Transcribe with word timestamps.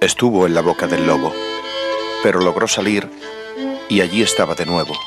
Estuvo 0.00 0.46
en 0.46 0.54
la 0.54 0.62
boca 0.62 0.86
del 0.86 1.06
lobo, 1.06 1.34
pero 2.22 2.40
logró 2.40 2.66
salir 2.66 3.10
y 3.90 4.00
allí 4.00 4.22
estaba 4.22 4.54
de 4.54 4.64
nuevo, 4.64 4.98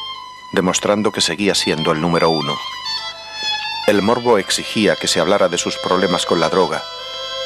demostrando 0.52 1.12
que 1.12 1.20
seguía 1.20 1.56
siendo 1.56 1.92
el 1.92 2.00
número 2.00 2.29
uno. 2.29 2.56
El 3.88 4.03
morbo 4.03 4.38
exigía 4.38 4.96
que 4.96 5.08
se 5.08 5.20
hablara 5.20 5.49
de 5.49 5.58
sus 5.58 5.78
problemas 5.78 6.28
con 6.28 6.40
la 6.40 6.49
droga, 6.49 6.84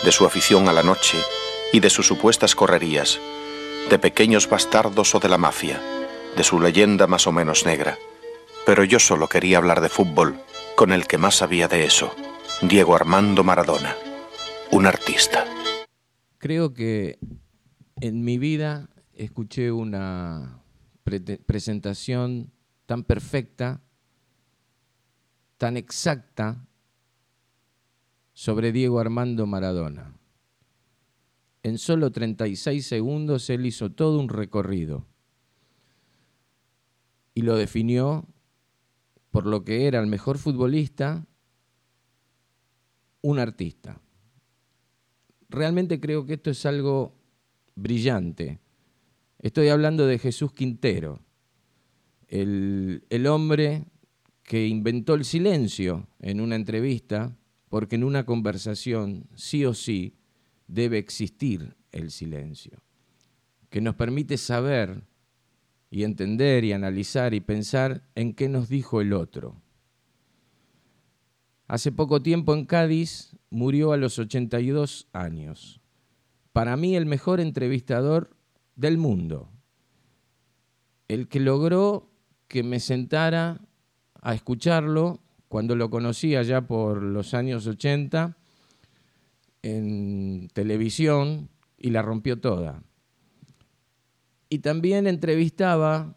de 0.04 0.12
su 0.12 0.26
afición 0.26 0.68
a 0.68 0.74
la 0.74 0.84
noche 0.84 1.18
y 1.72 1.80
de 1.80 1.90
sus 1.90 2.06
supuestas 2.06 2.54
correrías, 2.54 3.18
de 3.90 3.98
pequeños 3.98 4.50
bastardos 4.50 5.16
o 5.16 5.20
de 5.20 5.30
la 5.30 5.38
mafia, 5.38 5.82
de 6.36 6.44
su 6.44 6.60
leyenda 6.60 7.08
más 7.08 7.28
o 7.28 7.32
menos 7.32 7.66
negra. 7.66 7.98
Pero 8.66 8.84
yo 8.84 9.00
solo 9.00 9.30
quería 9.30 9.60
hablar 9.60 9.80
de 9.80 9.88
fútbol 9.88 10.38
con 10.76 10.92
el 10.92 11.08
que 11.08 11.18
más 11.18 11.36
sabía 11.36 11.70
de 11.70 11.86
eso, 11.86 12.14
Diego 12.62 12.94
Armando 12.94 13.46
Maradona, 13.46 13.96
un 14.70 14.86
artista. 14.86 15.46
Creo 16.38 16.74
que 16.74 17.18
en 18.00 18.24
mi 18.24 18.38
vida 18.38 18.90
escuché 19.14 19.72
una 19.72 20.62
presentación 21.04 22.52
tan 22.86 23.04
perfecta, 23.04 23.82
tan 25.58 25.78
exacta 25.78 26.68
sobre 28.34 28.72
Diego 28.72 29.00
Armando 29.00 29.48
Maradona. 29.48 30.16
En 31.64 31.80
solo 31.80 32.12
36 32.12 32.86
segundos 32.86 33.50
él 33.50 33.66
hizo 33.66 33.92
todo 33.92 34.20
un 34.20 34.30
recorrido 34.30 35.08
y 37.34 37.42
lo 37.42 37.56
definió 37.56 38.28
por 39.32 39.48
lo 39.48 39.64
que 39.64 39.88
era 39.88 40.00
el 40.00 40.08
mejor 40.08 40.38
futbolista, 40.38 41.26
un 43.22 43.40
artista. 43.40 44.00
Realmente 45.50 46.00
creo 46.00 46.26
que 46.26 46.34
esto 46.34 46.50
es 46.50 46.66
algo 46.66 47.16
brillante. 47.76 48.60
Estoy 49.40 49.70
hablando 49.70 50.06
de 50.06 50.20
Jesús 50.20 50.52
Quintero, 50.52 51.20
el, 52.28 53.06
el 53.10 53.28
hombre 53.28 53.86
que 54.44 54.68
inventó 54.68 55.14
el 55.14 55.26
silencio 55.26 56.08
en 56.20 56.42
una 56.42 56.56
entrevista 56.56 57.38
porque 57.70 57.96
en 57.96 58.04
una 58.04 58.26
conversación 58.26 59.28
sí 59.36 59.66
o 59.66 59.74
sí 59.74 60.16
debe 60.68 60.98
existir 60.98 61.76
el 61.92 62.12
silencio, 62.12 62.82
que 63.70 63.82
nos 63.82 63.96
permite 63.96 64.38
saber 64.38 65.04
y 65.90 66.04
entender 66.04 66.64
y 66.64 66.74
analizar 66.74 67.34
y 67.34 67.40
pensar 67.40 68.04
en 68.16 68.34
qué 68.34 68.50
nos 68.50 68.70
dijo 68.70 69.02
el 69.02 69.14
otro. 69.14 69.62
Hace 71.68 71.92
poco 71.92 72.22
tiempo 72.22 72.54
en 72.54 72.66
Cádiz 72.66 73.36
murió 73.50 73.92
a 73.92 73.98
los 73.98 74.18
82 74.20 75.08
años. 75.12 75.82
Para 76.54 76.78
mí 76.78 76.96
el 76.96 77.06
mejor 77.06 77.42
entrevistador 77.42 78.38
del 78.76 78.98
mundo. 78.98 79.52
El 81.10 81.28
que 81.28 81.42
logró 81.42 82.10
que 82.48 82.64
me 82.64 82.80
sentara 82.80 83.60
a 84.22 84.34
escucharlo 84.34 85.20
cuando 85.50 85.76
lo 85.76 85.90
conocí 85.90 86.36
allá 86.36 86.68
por 86.68 87.04
los 87.04 87.34
años 87.34 87.68
80 87.68 88.38
en 89.62 90.50
televisión 90.54 91.50
y 91.78 91.90
la 91.90 92.02
rompió 92.02 92.40
toda. 92.40 92.82
Y 94.50 94.60
también 94.60 95.08
entrevistaba 95.08 96.16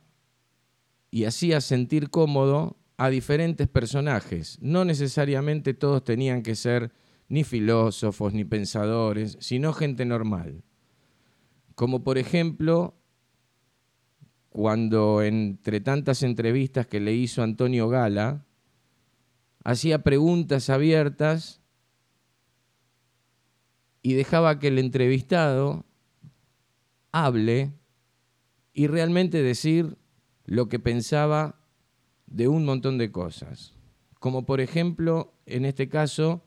y 1.10 1.24
hacía 1.24 1.60
sentir 1.60 2.10
cómodo 2.10 2.76
a 3.00 3.08
diferentes 3.08 3.66
personajes. 3.66 4.58
No 4.60 4.84
necesariamente 4.84 5.72
todos 5.72 6.04
tenían 6.04 6.42
que 6.42 6.54
ser 6.54 6.92
ni 7.30 7.44
filósofos 7.44 8.34
ni 8.34 8.44
pensadores, 8.44 9.38
sino 9.40 9.72
gente 9.72 10.04
normal. 10.04 10.64
Como 11.74 12.04
por 12.04 12.18
ejemplo, 12.18 12.94
cuando 14.50 15.22
entre 15.22 15.80
tantas 15.80 16.22
entrevistas 16.22 16.86
que 16.86 17.00
le 17.00 17.14
hizo 17.14 17.42
Antonio 17.42 17.88
Gala, 17.88 18.44
hacía 19.64 20.02
preguntas 20.02 20.68
abiertas 20.68 21.62
y 24.02 24.12
dejaba 24.12 24.58
que 24.58 24.68
el 24.68 24.78
entrevistado 24.78 25.86
hable 27.12 27.72
y 28.74 28.88
realmente 28.88 29.42
decir 29.42 29.96
lo 30.44 30.68
que 30.68 30.78
pensaba 30.78 31.59
de 32.30 32.48
un 32.48 32.64
montón 32.64 32.96
de 32.96 33.12
cosas. 33.12 33.74
Como 34.18 34.46
por 34.46 34.60
ejemplo, 34.60 35.34
en 35.46 35.66
este 35.66 35.88
caso, 35.88 36.42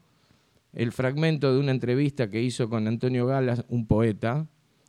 el 0.74 0.92
fragmento 0.92 1.54
de 1.54 1.60
una 1.60 1.72
entrevista 1.72 2.30
que 2.30 2.42
hizo 2.42 2.70
con 2.70 2.88
Antonio 2.88 3.28
Galas, 3.28 3.64
un 3.68 3.86
poeta 3.86 4.48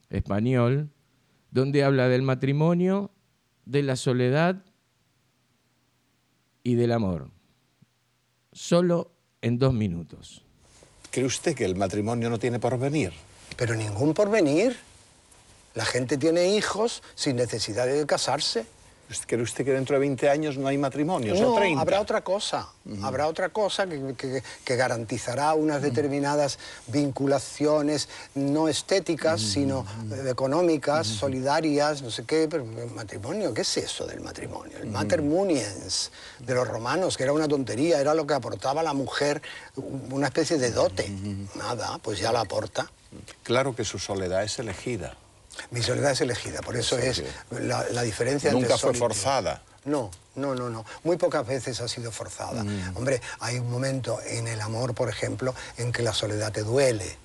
español, 0.09 0.91
donde 1.50 1.84
habla 1.84 2.09
del 2.09 2.22
matrimonio, 2.22 3.10
de 3.66 3.83
la 3.83 3.97
soledad 3.97 4.65
y 6.62 6.75
del 6.75 6.93
amor 6.93 7.34
solo 8.54 9.10
en 9.43 9.59
dos 9.59 9.75
minutos. 9.75 10.43
¿Cree 11.10 11.27
usted 11.27 11.54
que 11.54 11.65
el 11.65 11.77
matrimonio 11.77 12.31
no 12.31 12.38
tiene 12.38 12.59
porvenir? 12.59 13.12
Pero 13.56 13.75
ningún 13.75 14.15
porvenir. 14.15 14.77
La 15.75 15.84
gente 15.84 16.16
tiene 16.16 16.56
hijos 16.56 17.03
sin 17.15 17.37
necesidad 17.37 17.87
de 17.87 18.06
casarse. 18.06 18.65
¿Cree 19.26 19.42
usted 19.42 19.65
que 19.65 19.72
dentro 19.72 19.94
de 19.94 20.00
20 20.00 20.28
años 20.31 20.56
no 20.56 20.66
hay 20.66 20.78
matrimonios 20.78 21.38
no, 21.38 21.53
o 21.53 21.56
30? 21.56 21.81
habrá 21.81 22.00
otra 22.00 22.22
cosa. 22.22 22.69
Habrá 23.03 23.28
otra 23.28 23.48
cosa 23.50 23.87
que, 23.87 24.42
garantizará 24.76 25.54
unas 25.54 25.82
determinadas 25.82 26.59
vinculaciones 26.87 28.09
no 28.34 28.69
estéticas, 28.69 29.41
sino 29.41 29.87
económicas, 30.26 31.06
solidarias, 31.06 32.03
no 32.03 32.10
sé 32.10 32.25
qué. 32.25 32.47
Pero 32.50 32.65
matrimonio, 32.94 33.53
¿qué 33.53 33.62
es 33.62 33.76
eso 33.76 34.06
del 34.06 34.20
matrimonio? 34.20 34.78
El 34.78 34.88
mater 34.88 35.22
muniens 35.22 36.10
de 36.41 36.54
los 36.54 36.66
romanos, 36.66 37.16
que 37.16 37.22
era 37.22 37.32
una 37.32 37.48
tontería, 37.48 38.00
era 38.00 38.15
lo 38.15 38.26
que 38.26 38.34
aportaba 38.34 38.82
la 38.82 38.94
mujer, 38.94 39.42
una 40.10 40.26
especie 40.26 40.59
de 40.59 40.71
dote. 40.71 41.09
Nada, 41.54 41.98
pues 42.03 42.19
ya 42.19 42.32
la 42.32 42.41
aporta. 42.41 42.91
Claro 43.42 43.75
que 43.75 43.84
su 43.84 43.98
soledad 43.98 44.42
es 44.42 44.59
elegida. 44.59 45.16
Mi 45.70 45.82
soledad 45.82 46.12
es 46.12 46.20
elegida, 46.20 46.60
por 46.60 46.76
eso 46.76 46.98
es 46.98 47.22
la, 47.50 48.02
diferencia 48.02 48.52
Nunca 48.52 48.78
fue 48.78 48.94
forzada. 48.94 49.62
No, 49.84 50.10
no, 50.36 50.54
no, 50.54 50.70
no. 50.70 50.84
Muy 51.02 51.16
pocas 51.16 51.47
veces 51.47 51.80
ha 51.80 51.88
sido 51.88 52.10
forzada. 52.10 52.64
Mm. 52.64 52.97
Hombre, 52.97 53.20
hay 53.41 53.58
un 53.58 53.70
momento 53.70 54.19
en 54.26 54.48
el 54.48 54.60
amor, 54.60 54.94
por 54.94 55.08
ejemplo, 55.08 55.54
en 55.76 55.92
que 55.92 56.03
la 56.03 56.14
soledad 56.14 56.53
te 56.53 56.62
duele. 56.62 57.16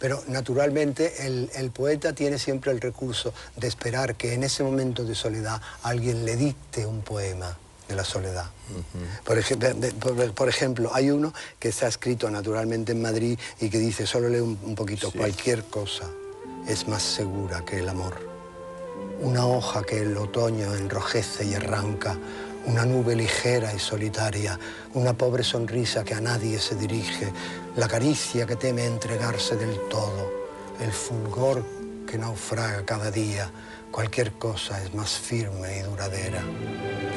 Pero 0.00 0.24
naturalmente 0.26 1.24
el, 1.24 1.70
poeta 1.70 2.12
tiene 2.12 2.36
siempre 2.36 2.72
el 2.72 2.80
recurso 2.80 3.32
de 3.54 3.68
esperar 3.68 4.16
que 4.16 4.34
en 4.34 4.42
ese 4.42 4.64
momento 4.64 5.04
de 5.04 5.14
soledad 5.14 5.60
alguien 5.84 6.24
le 6.24 6.34
dicte 6.34 6.84
un 6.84 7.02
poema 7.02 7.56
de 7.86 7.94
la 7.94 8.04
soledad. 8.04 8.50
por, 9.24 9.38
ejemplo, 9.38 9.70
por, 10.34 10.48
ejemplo, 10.48 10.90
hay 10.92 11.12
uno 11.12 11.32
que 11.60 11.68
está 11.68 11.86
escrito 11.86 12.28
naturalmente 12.28 12.90
en 12.90 13.02
Madrid 13.02 13.38
y 13.60 13.70
que 13.70 13.78
dice, 13.78 14.04
solo 14.04 14.28
lee 14.28 14.40
un, 14.40 14.74
poquito, 14.74 15.12
cualquier 15.12 15.62
cosa 15.62 16.10
es 16.66 16.88
más 16.88 17.02
segura 17.02 17.64
que 17.64 17.78
el 17.78 17.88
amor. 17.88 18.14
Una 19.20 19.46
hoja 19.46 19.82
que 19.82 20.02
el 20.02 20.16
otoño 20.16 20.74
enrojece 20.74 21.44
y 21.44 21.54
arranca, 21.54 22.18
una 22.66 22.84
nube 22.84 23.14
ligera 23.14 23.72
y 23.72 23.78
solitaria, 23.78 24.58
una 24.94 25.12
pobre 25.12 25.44
sonrisa 25.44 26.04
que 26.04 26.14
a 26.14 26.20
nadie 26.20 26.58
se 26.58 26.74
dirige, 26.74 27.32
la 27.76 27.88
caricia 27.88 28.46
que 28.46 28.56
teme 28.56 28.84
entregarse 28.84 29.56
del 29.56 29.78
todo, 29.88 30.30
el 30.80 30.92
fulgor 30.92 31.64
que 32.06 32.16
naufraga 32.16 32.84
cada 32.84 33.10
día, 33.10 33.50
cualquier 33.90 34.32
cosa 34.32 34.82
es 34.82 34.94
más 34.94 35.18
firme 35.18 35.78
y 35.78 35.82
duradera. 35.82 36.40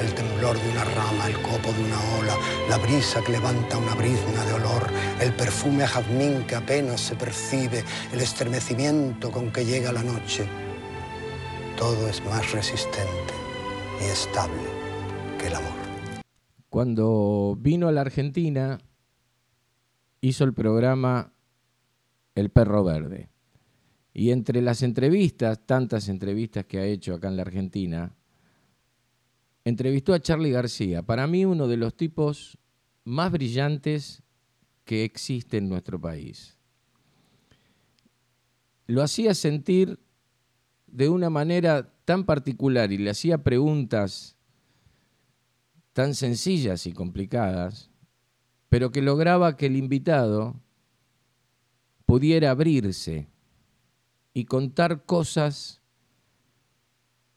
El 0.02 0.14
temblor 0.14 0.58
de 0.60 0.70
una 0.72 0.84
rama, 0.84 1.28
el 1.28 1.42
copo 1.42 1.72
de 1.72 1.84
una 1.84 2.00
ola, 2.20 2.36
la 2.70 2.78
brisa 2.78 3.22
que 3.22 3.34
levanta 3.34 3.78
una 3.78 3.96
brizna 3.96 4.46
de 4.46 4.54
olor, 4.54 4.88
el 5.22 5.34
perfume 5.34 5.84
a 5.84 5.88
jazmín 5.88 6.46
que 6.48 6.56
apenas 6.56 7.02
se 7.02 7.16
percibe, 7.16 7.84
el 8.12 8.20
estremecimiento 8.20 9.32
con 9.32 9.52
que 9.52 9.66
llega 9.66 9.92
la 9.92 10.04
noche. 10.04 10.48
Todo 11.78 12.08
es 12.10 12.24
más 12.26 12.52
resistente 12.52 13.34
y 14.02 14.06
estable 14.06 14.64
que 15.40 15.48
el 15.48 15.56
amor. 15.56 15.80
Cuando 16.70 17.56
vino 17.58 17.88
a 17.88 17.92
la 17.92 18.02
Argentina, 18.02 18.80
hizo 20.22 20.44
el 20.44 20.54
programa 20.54 21.34
El 22.36 22.50
Perro 22.50 22.84
Verde. 22.84 23.30
Y 24.20 24.32
entre 24.32 24.62
las 24.62 24.84
entrevistas, 24.84 25.66
tantas 25.66 26.10
entrevistas 26.10 26.66
que 26.66 26.78
ha 26.78 26.86
hecho 26.86 27.14
acá 27.14 27.30
en 27.30 27.38
la 27.38 27.44
Argentina, 27.44 28.14
entrevistó 29.64 30.14
a 30.14 30.20
Charlie 30.20 30.52
García, 30.52 31.04
para 31.04 31.26
mí 31.26 31.46
uno 31.46 31.70
de 31.70 31.78
los 31.78 31.96
tipos 31.96 32.58
más 33.06 33.32
brillantes 33.32 34.22
que 34.84 35.06
existe 35.06 35.56
en 35.56 35.70
nuestro 35.70 36.02
país. 36.02 36.58
Lo 38.88 39.04
hacía 39.04 39.34
sentir 39.34 39.98
de 40.86 41.08
una 41.08 41.30
manera 41.30 41.90
tan 42.04 42.26
particular 42.26 42.92
y 42.92 42.98
le 42.98 43.12
hacía 43.12 43.42
preguntas 43.42 44.36
tan 45.94 46.14
sencillas 46.14 46.86
y 46.88 46.92
complicadas, 46.92 47.90
pero 48.68 48.92
que 48.92 49.02
lograba 49.02 49.56
que 49.56 49.68
el 49.68 49.78
invitado 49.78 50.60
pudiera 52.06 52.52
abrirse 52.52 53.30
y 54.34 54.46
contar 54.46 55.06
cosas 55.06 55.82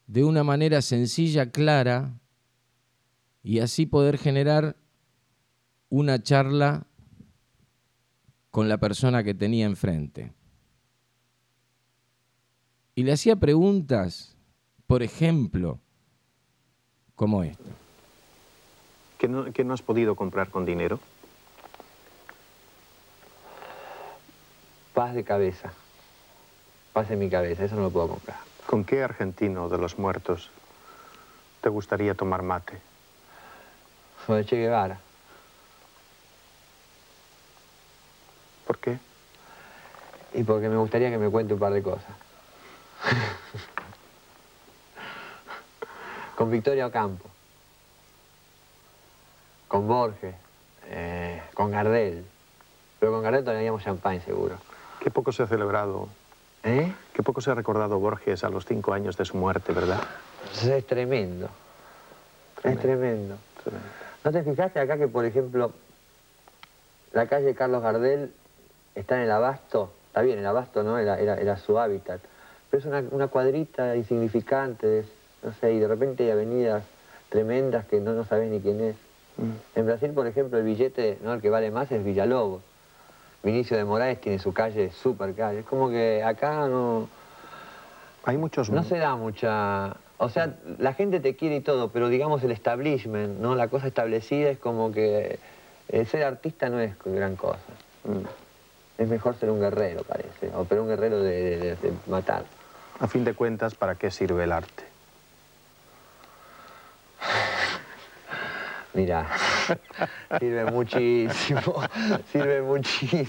de 0.07 0.25
una 0.25 0.45
manera 0.45 0.83
sencilla, 0.83 1.51
clara, 1.51 2.21
y 3.43 3.61
así 3.61 3.87
poder 3.87 4.19
generar 4.19 4.77
una 5.89 6.23
charla 6.23 6.87
con 8.51 8.69
la 8.69 8.79
persona 8.79 9.25
que 9.25 9.35
tenía 9.35 9.67
enfrente. 9.67 10.33
Y 12.95 13.05
le 13.05 13.13
hacía 13.13 13.37
preguntas, 13.37 14.37
por 14.87 15.03
ejemplo, 15.03 15.81
como 17.15 17.43
esta. 17.43 17.71
¿Qué 19.19 19.29
no, 19.29 19.51
qué 19.53 19.65
no 19.65 19.73
has 19.73 19.83
podido 19.83 20.15
comprar 20.15 20.51
con 20.51 20.67
dinero? 20.67 21.01
Paz 24.93 25.15
de 25.15 25.25
cabeza. 25.25 25.73
Paz 26.93 27.11
en 27.11 27.19
mi 27.19 27.31
cabeza, 27.31 27.65
eso 27.65 27.77
no 27.77 27.83
lo 27.83 27.91
puedo 27.91 28.09
comprar. 28.09 28.39
¿Con 28.67 28.85
qué 28.85 29.03
argentino 29.03 29.69
de 29.69 29.79
los 29.79 29.99
muertos 29.99 30.51
te 31.61 31.69
gustaría 31.69 32.15
tomar 32.15 32.43
mate? 32.43 32.79
Con 34.27 34.37
el 34.37 34.47
Che 34.47 34.57
Guevara. 34.57 34.99
¿Por 38.67 38.79
qué? 38.79 38.99
Y 40.35 40.45
porque 40.45 40.69
me 40.69 40.77
gustaría 40.77 41.11
que 41.11 41.19
me 41.19 41.31
cuente 41.31 41.55
un 41.55 41.61
par 41.61 41.73
de 41.73 41.83
cosas. 41.83 42.05
con 46.37 46.51
Victoria 46.51 46.87
Ocampo. 46.87 47.29
Con 49.69 49.89
Borges. 49.89 50.35
eh, 50.87 51.43
con 51.55 51.71
Gardel. 51.71 52.25
Pero 53.01 53.13
con 53.13 53.23
Gardel 53.23 53.45
tomaríamos 53.45 53.83
champagne 53.83 54.21
seguro. 54.21 54.57
Qué 55.01 55.11
poco 55.11 55.33
se 55.33 55.43
ha 55.43 55.47
celebrado, 55.47 56.09
¿Eh? 56.65 56.93
qué 57.13 57.23
poco 57.23 57.41
se 57.41 57.51
ha 57.51 57.55
recordado 57.55 57.99
Borges 57.99 58.45
a 58.45 58.49
los 58.49 58.65
cinco 58.65 58.93
años 58.93 59.17
de 59.17 59.25
su 59.25 59.37
muerte, 59.37 59.73
¿verdad? 59.73 60.01
Es 60.63 60.87
tremendo. 60.87 61.49
Es 62.63 62.79
tremendo. 62.79 63.37
¿No 64.25 64.31
te 64.31 64.43
fijaste 64.45 64.79
acá 64.79 64.97
que, 64.97 65.09
por 65.09 65.25
ejemplo, 65.25 65.73
la 67.13 67.27
calle 67.27 67.55
Carlos 67.55 67.83
Gardel 67.83 68.33
está 68.95 69.17
en 69.17 69.23
el 69.23 69.31
Abasto? 69.33 69.93
Está 70.07 70.23
bien, 70.23 70.39
el 70.39 70.47
Abasto 70.47 70.83
no 70.83 70.99
era, 70.99 71.19
era, 71.19 71.37
era 71.37 71.57
su 71.57 71.79
hábitat. 71.79 72.21
Pero 72.71 72.81
es 72.81 72.87
una, 72.87 73.03
una 73.11 73.29
cuadrita 73.29 73.97
insignificante, 73.97 75.05
no 75.43 75.53
sé, 75.55 75.73
y 75.73 75.81
de 75.81 75.89
repente 75.89 76.25
hay 76.25 76.31
avenidas 76.31 76.85
tremendas 77.29 77.87
que 77.87 78.01
no, 78.01 78.13
no 78.13 78.25
sabes 78.25 78.51
ni 78.51 78.61
quién 78.61 78.81
es. 78.81 78.97
En 79.75 79.87
Brasil, 79.87 80.11
por 80.13 80.27
ejemplo, 80.27 80.59
el 80.59 80.65
billete, 80.65 81.19
¿no? 81.23 81.33
el 81.33 81.41
que 81.41 81.51
vale 81.51 81.71
más 81.71 81.91
es 81.91 82.05
Villalobos. 82.05 82.63
Vinicio 83.43 83.77
de 83.77 83.85
Moraes 83.85 84.21
tiene 84.21 84.39
su 84.39 84.53
calle, 84.53 84.91
super 84.93 85.35
calle. 85.35 85.61
Es 85.61 85.65
como 85.67 85.91
que 85.91 86.23
acá 86.23 86.69
no... 86.69 87.09
Hay 88.25 88.37
muchos... 88.37 88.71
No 88.71 88.83
se 88.85 88.99
da 88.99 89.17
mucha... 89.17 89.97
O 90.19 90.29
sea, 90.29 90.55
la 90.79 90.93
gente 90.95 91.19
te 91.19 91.35
quiere 91.35 91.57
y 91.57 91.61
todo, 91.61 91.89
pero 91.91 92.09
digamos 92.09 92.45
el 92.45 92.53
establishment, 92.53 93.41
¿no? 93.41 93.57
La 93.57 93.67
cosa 93.67 93.89
establecida 93.89 94.51
es 94.51 94.59
como 94.59 94.93
que 94.93 95.41
eh, 95.89 96.05
ser 96.05 96.23
artista 96.23 96.69
no 96.69 96.79
es 96.79 96.95
gran 97.05 97.35
cosa. 97.35 97.59
Mm. 98.05 99.01
Es 99.03 99.09
mejor 99.09 99.35
ser 99.35 99.51
un 99.51 99.59
guerrero, 99.61 100.03
parece. 100.05 100.51
O 100.55 100.65
pero 100.65 100.83
un 100.83 100.89
guerrero 100.89 101.21
de- 101.21 101.75
de 101.75 101.93
matar. 102.07 102.45
A 103.01 103.09
fin 103.09 103.25
de 103.25 103.35
cuentas, 103.35 103.75
¿para 103.75 103.97
qué 103.97 104.13
sirve 104.13 104.45
el 104.45 104.53
arte? 104.53 104.92
Mira, 108.95 109.27
sirve 110.39 110.71
muchísimo, 110.71 111.61
sirve 112.33 112.63
muchísimo, 112.63 113.27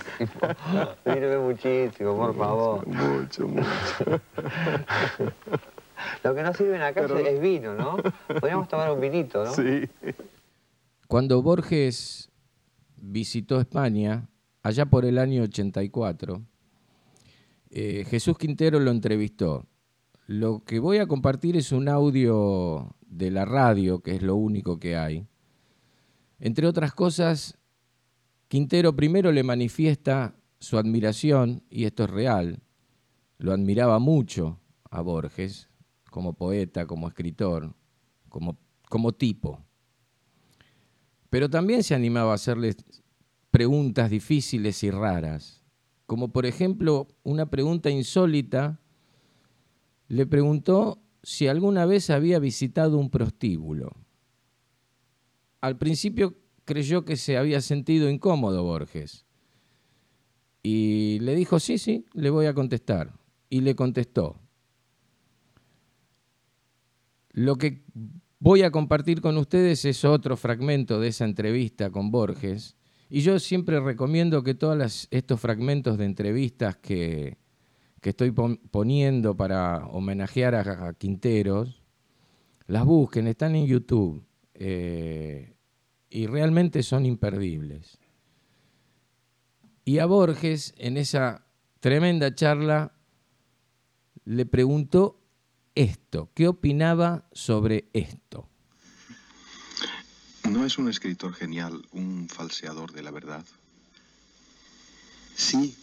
sirve 1.05 1.39
muchísimo, 1.39 2.17
por 2.17 2.35
favor. 2.35 2.87
Mucho, 2.87 3.47
mucho. 3.47 4.21
Lo 6.23 6.35
que 6.35 6.43
no 6.43 6.53
sirve 6.53 6.75
en 6.75 6.81
la 6.81 6.93
casa 6.93 7.13
Pero- 7.15 7.27
es 7.27 7.39
vino, 7.39 7.73
¿no? 7.75 7.97
Podríamos 8.27 8.67
tomar 8.67 8.91
un 8.91 8.99
vinito, 8.99 9.45
¿no? 9.45 9.53
Sí. 9.53 9.87
Cuando 11.07 11.41
Borges 11.41 12.29
visitó 12.97 13.59
España, 13.61 14.27
allá 14.63 14.85
por 14.85 15.05
el 15.05 15.17
año 15.17 15.43
84, 15.43 16.41
eh, 17.69 18.05
Jesús 18.09 18.37
Quintero 18.37 18.79
lo 18.79 18.91
entrevistó. 18.91 19.65
Lo 20.27 20.63
que 20.65 20.79
voy 20.79 20.97
a 20.97 21.07
compartir 21.07 21.55
es 21.55 21.71
un 21.71 21.87
audio 21.87 22.95
de 23.05 23.31
la 23.31 23.45
radio, 23.45 23.99
que 24.01 24.15
es 24.15 24.21
lo 24.21 24.35
único 24.35 24.79
que 24.79 24.95
hay. 24.97 25.25
Entre 26.43 26.67
otras 26.67 26.93
cosas, 26.93 27.57
Quintero 28.49 28.95
primero 28.95 29.31
le 29.31 29.43
manifiesta 29.43 30.35
su 30.59 30.77
admiración, 30.77 31.63
y 31.69 31.85
esto 31.85 32.03
es 32.03 32.09
real, 32.09 32.61
lo 33.37 33.51
admiraba 33.51 33.97
mucho 33.97 34.59
a 34.91 35.01
Borges, 35.01 35.69
como 36.11 36.33
poeta, 36.33 36.85
como 36.85 37.07
escritor, 37.07 37.73
como, 38.29 38.57
como 38.89 39.13
tipo 39.13 39.63
pero 41.33 41.49
también 41.49 41.81
se 41.81 41.95
animaba 41.95 42.33
a 42.33 42.35
hacerle 42.35 42.75
preguntas 43.49 44.11
difíciles 44.11 44.83
y 44.83 44.91
raras, 44.91 45.63
como 46.05 46.31
por 46.31 46.45
ejemplo 46.45 47.07
una 47.23 47.49
pregunta 47.49 47.89
insólita, 47.89 48.79
le 50.09 50.27
preguntó 50.27 51.01
si 51.23 51.47
alguna 51.47 51.87
vez 51.87 52.11
había 52.11 52.37
visitado 52.37 52.99
un 52.99 53.09
prostíbulo. 53.09 53.93
Al 55.63 55.77
principio 55.77 56.35
creyó 56.65 57.05
que 57.05 57.15
se 57.15 57.37
había 57.37 57.61
sentido 57.61 58.09
incómodo 58.09 58.63
Borges 58.63 59.25
y 60.61 61.19
le 61.21 61.35
dijo, 61.35 61.57
sí, 61.57 61.77
sí, 61.77 62.05
le 62.13 62.29
voy 62.29 62.47
a 62.47 62.53
contestar. 62.53 63.13
Y 63.49 63.61
le 63.61 63.73
contestó. 63.73 64.41
Lo 67.31 67.55
que 67.55 67.85
voy 68.39 68.63
a 68.63 68.71
compartir 68.71 69.21
con 69.21 69.37
ustedes 69.37 69.85
es 69.85 70.03
otro 70.03 70.35
fragmento 70.35 70.99
de 70.99 71.07
esa 71.07 71.23
entrevista 71.23 71.91
con 71.91 72.11
Borges. 72.11 72.75
Y 73.09 73.21
yo 73.21 73.39
siempre 73.39 73.79
recomiendo 73.79 74.43
que 74.43 74.55
todos 74.55 75.07
estos 75.11 75.39
fragmentos 75.39 75.97
de 75.97 76.03
entrevistas 76.05 76.75
que, 76.75 77.37
que 78.01 78.09
estoy 78.09 78.31
pon- 78.31 78.59
poniendo 78.69 79.33
para 79.37 79.87
homenajear 79.87 80.55
a, 80.55 80.87
a 80.89 80.93
Quinteros, 80.93 81.83
las 82.67 82.83
busquen, 82.83 83.27
están 83.27 83.55
en 83.55 83.65
YouTube. 83.65 84.25
eh, 84.55 85.52
y 86.13 86.27
realmente 86.27 86.83
son 86.83 87.07
imperdibles. 87.07 87.97
Y 89.83 89.97
a 89.97 90.05
Borges, 90.05 90.75
en 90.77 90.97
esa 90.97 91.47
tremenda 91.79 92.35
charla, 92.35 92.93
le 94.23 94.45
preguntó 94.45 95.19
esto, 95.73 96.29
¿qué 96.35 96.47
opinaba 96.47 97.27
sobre 97.31 97.89
esto? 97.93 98.47
¿No 100.47 100.63
es 100.63 100.77
un 100.77 100.87
escritor 100.87 101.33
genial 101.33 101.81
un 101.91 102.29
falseador 102.29 102.91
de 102.91 103.01
la 103.01 103.09
verdad? 103.09 103.43
Sí, 105.35 105.75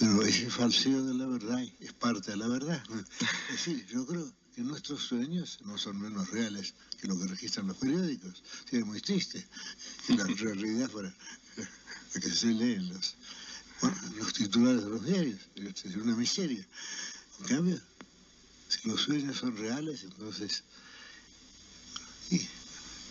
pero 0.00 0.22
ese 0.22 0.50
falseo 0.50 1.04
de 1.04 1.14
la 1.14 1.26
verdad 1.26 1.62
es 1.78 1.92
parte 1.92 2.32
de 2.32 2.38
la 2.38 2.48
verdad. 2.48 2.82
Es 3.50 3.66
decir, 3.66 3.86
yo 3.86 4.04
creo 4.04 4.32
nuestros 4.64 5.02
sueños 5.02 5.58
no 5.64 5.78
son 5.78 6.00
menos 6.00 6.30
reales 6.30 6.74
que 7.00 7.08
lo 7.08 7.18
que 7.18 7.26
registran 7.26 7.66
los 7.66 7.76
periódicos. 7.76 8.42
Sí, 8.68 8.76
es 8.76 8.86
muy 8.86 9.00
triste 9.00 9.46
que 10.06 10.14
la 10.14 10.24
realidad 10.24 10.90
fuera 10.90 11.14
la 12.14 12.20
que 12.20 12.30
se 12.30 12.48
lee 12.48 12.74
en 12.74 12.88
los, 12.88 13.16
los 14.16 14.32
titulares 14.32 14.84
de 14.84 14.90
los 14.90 15.04
diarios. 15.04 15.40
Es 15.56 15.96
una 15.96 16.14
miseria. 16.14 16.66
En 17.40 17.46
cambio, 17.46 17.80
si 18.68 18.88
los 18.88 19.00
sueños 19.00 19.36
son 19.36 19.56
reales, 19.56 20.04
entonces 20.04 20.62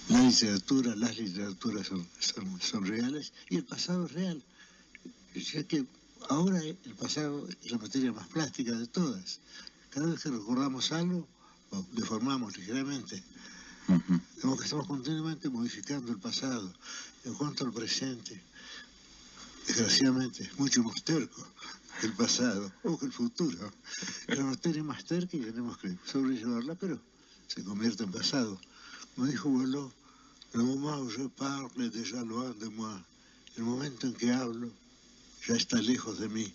la 0.09 0.21
literatura, 0.23 0.95
las 0.95 1.17
literaturas 1.17 1.87
son, 1.87 2.07
son, 2.19 2.61
son 2.61 2.85
reales 2.85 3.33
y 3.49 3.57
el 3.57 3.65
pasado 3.65 4.05
es 4.05 4.11
real. 4.13 4.43
Ya 5.35 5.63
que 5.63 5.85
ahora 6.29 6.61
el 6.63 6.95
pasado 6.99 7.47
es 7.47 7.71
la 7.71 7.77
materia 7.77 8.11
más 8.11 8.27
plástica 8.27 8.73
de 8.73 8.87
todas. 8.87 9.39
Cada 9.89 10.07
vez 10.07 10.21
que 10.21 10.29
recordamos 10.29 10.91
algo, 10.91 11.27
lo 11.71 11.85
deformamos 11.91 12.57
ligeramente. 12.57 13.23
Ujú. 13.87 14.21
Vemos 14.43 14.57
que 14.59 14.65
estamos 14.65 14.87
continuamente 14.87 15.49
modificando 15.49 16.11
el 16.11 16.19
pasado. 16.19 16.71
En 17.25 17.33
cuanto 17.33 17.65
al 17.65 17.73
presente, 17.73 18.41
desgraciadamente, 19.67 20.43
es 20.43 20.57
mucho 20.59 20.83
más 20.83 21.03
terco 21.03 21.45
que 21.99 22.07
el 22.07 22.13
pasado 22.13 22.71
o 22.83 22.97
que 22.97 23.05
el 23.05 23.11
futuro. 23.11 23.71
La 24.27 24.43
materia 24.43 24.83
más 24.83 25.03
terca 25.05 25.35
y 25.35 25.41
tenemos 25.41 25.77
que 25.77 25.95
sobrellevarla, 26.05 26.75
pero 26.75 26.99
se 27.47 27.63
convierte 27.63 28.03
en 28.03 28.11
pasado. 28.11 28.59
Como 29.15 29.27
dijo 29.27 29.49
Boileau, 29.49 29.91
le 30.53 30.63
moment 30.63 30.97
où 31.01 31.09
je 31.09 31.27
parle 31.27 31.89
déjà 31.89 32.23
loin 32.23 32.53
de 32.59 32.69
moi. 32.69 32.97
El 33.57 33.63
momento 33.63 34.07
en 34.07 34.13
que 34.13 34.31
hablo 34.31 34.71
ya 35.47 35.55
está 35.55 35.81
lejos 35.81 36.19
de 36.19 36.29
mí. 36.29 36.53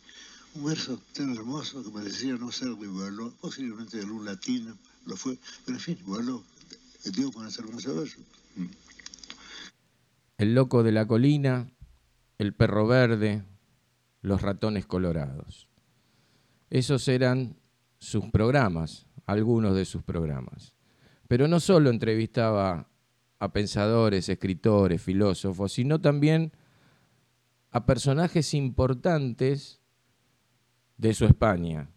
Un 0.55 0.65
verso 0.65 1.01
tan 1.13 1.35
hermoso 1.35 1.83
que 1.83 1.91
parecía 1.91 2.35
no 2.35 2.51
ser 2.51 2.75
de 2.77 2.89
Boileau, 2.89 3.33
posiblemente 3.41 3.99
de 3.99 4.05
algún 4.05 4.25
latino, 4.25 4.77
lo 5.07 5.17
fue, 5.17 5.39
pero 5.65 5.77
en 5.77 5.83
fin, 5.83 5.99
verso. 7.05 8.21
El 10.39 10.55
loco 10.55 10.83
de 10.83 10.93
la 10.93 11.07
colina, 11.07 11.71
el 12.39 12.55
perro 12.55 12.87
verde, 12.87 13.45
los 14.23 14.43
ratones 14.43 14.87
colorados. 14.87 15.69
Esos 16.71 17.07
eran 17.09 17.57
sus 17.99 18.27
programas, 18.31 19.07
algunos 19.27 19.77
de 19.77 19.85
sus 19.85 20.03
programas. 20.03 20.75
Pero 21.29 21.49
no 21.49 21.61
solo 21.61 21.91
entrevistaba 21.91 22.89
a 23.39 23.53
pensadores, 23.53 24.29
escritores, 24.29 25.03
filósofos, 25.03 25.73
sino 25.73 26.01
también 26.01 26.53
a 27.71 27.87
personajes 27.87 28.55
importantes 28.55 29.81
de 30.97 31.15
su 31.15 31.25
España. 31.27 31.91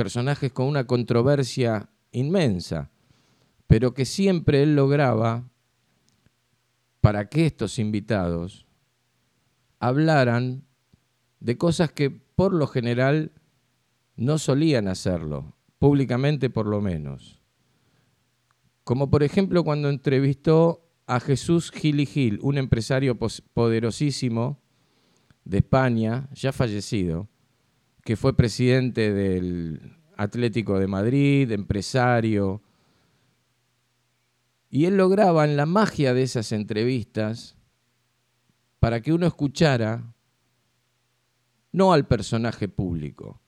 Personajes 0.00 0.50
con 0.50 0.64
una 0.64 0.86
controversia 0.86 1.90
inmensa, 2.10 2.90
pero 3.66 3.92
que 3.92 4.06
siempre 4.06 4.62
él 4.62 4.74
lograba 4.74 5.46
para 7.02 7.28
que 7.28 7.44
estos 7.44 7.78
invitados 7.78 8.64
hablaran 9.78 10.64
de 11.40 11.58
cosas 11.58 11.92
que 11.92 12.08
por 12.08 12.54
lo 12.54 12.66
general 12.66 13.32
no 14.16 14.38
solían 14.38 14.88
hacerlo, 14.88 15.54
públicamente 15.78 16.48
por 16.48 16.64
lo 16.64 16.80
menos. 16.80 17.42
Como 18.84 19.10
por 19.10 19.22
ejemplo 19.22 19.64
cuando 19.64 19.90
entrevistó 19.90 20.90
a 21.06 21.20
Jesús 21.20 21.70
Gil 21.72 22.06
Gil, 22.06 22.38
un 22.40 22.56
empresario 22.56 23.18
poderosísimo 23.18 24.62
de 25.44 25.58
España, 25.58 26.30
ya 26.32 26.52
fallecido, 26.52 27.28
que 28.04 28.16
fue 28.16 28.36
presidente 28.36 29.12
del 29.12 29.98
Atlético 30.16 30.78
de 30.78 30.86
Madrid, 30.86 31.50
empresario. 31.52 32.62
Y 34.68 34.84
él 34.84 34.96
lograba 34.96 35.44
en 35.44 35.56
la 35.56 35.66
magia 35.66 36.14
de 36.14 36.22
esas 36.22 36.52
entrevistas, 36.52 37.56
para 38.78 39.02
que 39.02 39.12
uno 39.12 39.26
escuchara 39.26 40.14
no 41.72 41.92
al 41.92 42.06
personaje 42.06 42.68
público, 42.68 43.40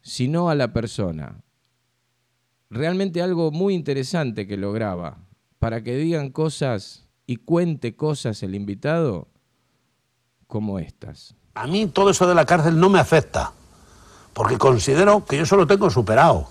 sino 0.00 0.48
a 0.48 0.54
la 0.54 0.72
persona. 0.72 1.42
Realmente 2.70 3.20
algo 3.20 3.50
muy 3.50 3.74
interesante 3.74 4.46
que 4.46 4.56
lograba 4.56 5.18
para 5.58 5.82
que 5.82 5.96
digan 5.96 6.30
cosas 6.30 7.08
y 7.26 7.36
cuente 7.36 7.96
cosas 7.96 8.42
el 8.42 8.54
invitado 8.54 9.28
como 10.46 10.78
estas. 10.78 11.34
A 11.54 11.66
mí 11.66 11.86
todo 11.86 12.10
eso 12.10 12.26
de 12.26 12.34
la 12.34 12.46
cárcel 12.46 12.78
no 12.78 12.88
me 12.88 12.98
afecta, 12.98 13.52
porque 14.32 14.58
considero 14.58 15.24
que 15.24 15.38
yo 15.38 15.46
solo 15.46 15.66
tengo 15.66 15.90
superado. 15.90 16.48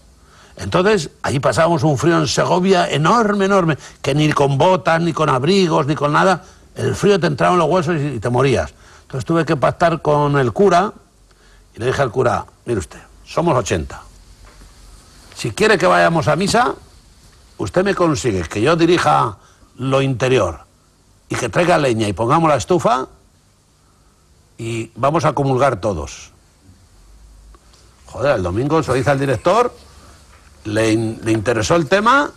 Entonces, 0.57 1.09
allí 1.23 1.39
pasábamos 1.39 1.83
un 1.83 1.97
frío 1.97 2.17
en 2.17 2.27
Segovia 2.27 2.89
enorme, 2.89 3.45
enorme, 3.45 3.77
que 4.01 4.13
ni 4.13 4.31
con 4.33 4.57
botas, 4.57 5.01
ni 5.01 5.13
con 5.13 5.29
abrigos, 5.29 5.87
ni 5.87 5.95
con 5.95 6.11
nada, 6.11 6.43
el 6.75 6.95
frío 6.95 7.19
te 7.19 7.27
entraba 7.27 7.53
en 7.53 7.59
los 7.59 7.69
huesos 7.69 7.95
y 7.99 8.19
te 8.19 8.29
morías. 8.29 8.73
Entonces 9.03 9.25
tuve 9.25 9.45
que 9.45 9.55
pactar 9.55 10.01
con 10.01 10.37
el 10.37 10.51
cura 10.51 10.91
y 11.75 11.79
le 11.79 11.85
dije 11.87 12.01
al 12.01 12.11
cura, 12.11 12.45
mire 12.65 12.79
usted, 12.79 12.99
somos 13.25 13.55
80. 13.57 14.01
Si 15.35 15.51
quiere 15.51 15.77
que 15.77 15.87
vayamos 15.87 16.27
a 16.27 16.35
misa, 16.35 16.75
usted 17.57 17.83
me 17.83 17.95
consigue 17.95 18.43
que 18.43 18.61
yo 18.61 18.75
dirija 18.75 19.37
lo 19.77 20.01
interior 20.01 20.59
y 21.29 21.35
que 21.35 21.47
traiga 21.47 21.77
leña 21.77 22.07
y 22.07 22.13
pongamos 22.13 22.49
la 22.49 22.57
estufa 22.57 23.07
y 24.57 24.91
vamos 24.95 25.23
a 25.23 25.33
comulgar 25.33 25.79
todos. 25.79 26.31
Joder, 28.11 28.37
el 28.37 28.43
domingo 28.43 28.81
se 28.81 28.89
lo 28.89 28.95
dice 28.95 29.11
al 29.11 29.19
director, 29.19 29.71
le, 30.65 30.91
interesó 30.91 31.75
el 31.75 31.87
tema, 31.87 32.31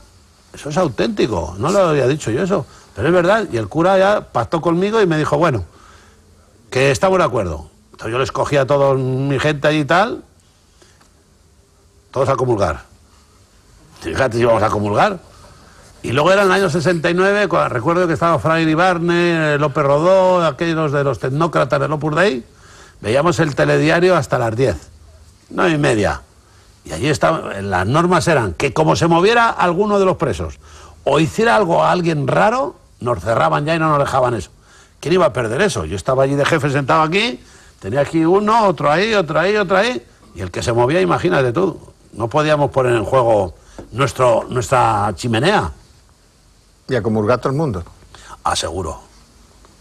eso 0.53 0.69
es 0.69 0.77
auténtico, 0.77 1.55
no 1.59 1.71
lo 1.71 1.79
había 1.79 2.07
dicho 2.07 2.31
yo 2.31 2.43
eso, 2.43 2.67
pero 2.95 3.09
es 3.09 3.15
verdad, 3.15 3.49
y 3.51 3.57
el 3.57 3.69
cura 3.69 3.97
ya 3.97 4.21
pactó 4.33 4.61
conmigo 4.61 5.01
y 5.01 5.07
me 5.07 5.17
dijo, 5.17 5.39
bueno, 5.39 5.65
que 6.71 6.91
estamos 6.91 7.19
de 7.19 7.25
acuerdo. 7.25 7.71
Entonces 7.93 8.13
yo 8.13 8.19
les 8.19 8.33
cogí 8.33 8.57
a 8.57 8.67
toda 8.67 8.95
mi 8.95 9.39
gente 9.39 9.67
allí 9.67 9.81
y 9.81 9.85
tal, 9.85 10.23
todos 12.11 12.29
a 12.29 12.37
comulgar. 12.37 12.83
Fíjate 14.01 14.37
si 14.37 14.45
vamos 14.45 14.63
a 14.63 14.69
comulgar. 14.69 15.21
Y 16.03 16.11
luego 16.13 16.33
era 16.33 16.43
el 16.43 16.51
año 16.51 16.69
69, 16.69 17.49
recuerdo 17.69 18.07
que 18.07 18.15
estaba 18.15 18.39
Fray 18.39 18.69
Ibarne, 18.69 19.57
López 19.57 19.85
Rodó, 19.85 20.45
aquellos 20.45 20.93
de 20.93 21.05
los 21.05 21.19
tecnócratas 21.19 21.81
de 21.81 21.87
Opus 21.87 22.17
Dei, 22.17 22.45
veíamos 23.01 23.39
el 23.39 23.55
telediario 23.55 24.17
hasta 24.17 24.37
las 24.37 24.57
10, 24.57 24.92
nueve 25.53 25.73
y 25.73 25.79
media. 25.79 26.23
Y 26.85 26.93
allí 26.93 27.09
estaban, 27.09 27.71
las 27.71 27.87
normas 27.87 28.27
eran 28.27 28.55
que 28.55 28.73
como 28.73 28.97
se 28.97 29.07
moviera 29.07 29.49
alguno 29.51 29.99
de 29.99 30.05
los 30.05 30.17
presos 30.17 30.59
o 31.05 31.21
hiciera 31.21 31.57
algo 31.57 31.83
a 31.83 31.93
alguien 31.93 32.27
raro, 32.27 32.77
nos 33.01 33.21
cerraban 33.21 33.65
ya 33.65 33.75
y 33.75 33.79
no 33.79 33.89
nos 33.89 33.99
dejaban 33.99 34.35
eso. 34.35 34.51
¿Quién 35.01 35.15
iba 35.15 35.27
a 35.27 35.33
perder 35.33 35.63
eso? 35.63 35.85
Yo 35.85 35.97
estaba 35.97 36.25
allí 36.25 36.35
de 36.35 36.45
jefe 36.45 36.71
sentado 36.71 37.03
aquí, 37.03 37.41
tenía 37.81 38.01
aquí 38.01 38.25
uno, 38.25 38.67
otro 38.67 38.91
ahí, 38.91 39.15
otro 39.15 39.41
ahí, 39.41 39.57
otro 39.57 39.77
ahí, 39.77 40.05
y 40.35 40.41
el 40.41 40.51
que 40.51 40.63
se 40.63 40.73
movía, 40.73 41.01
imagínate 41.01 41.53
tú, 41.53 41.79
no 42.13 42.29
podíamos 42.29 42.71
poner 42.71 42.95
en 42.95 43.05
juego 43.05 43.55
nuestro, 43.91 44.45
nuestra 44.49 45.13
chimenea. 45.15 45.73
Y 46.89 46.95
a 46.95 47.03
comulgar 47.03 47.39
todo 47.39 47.51
el 47.51 47.57
mundo. 47.57 47.83
Aseguro. 48.45 49.12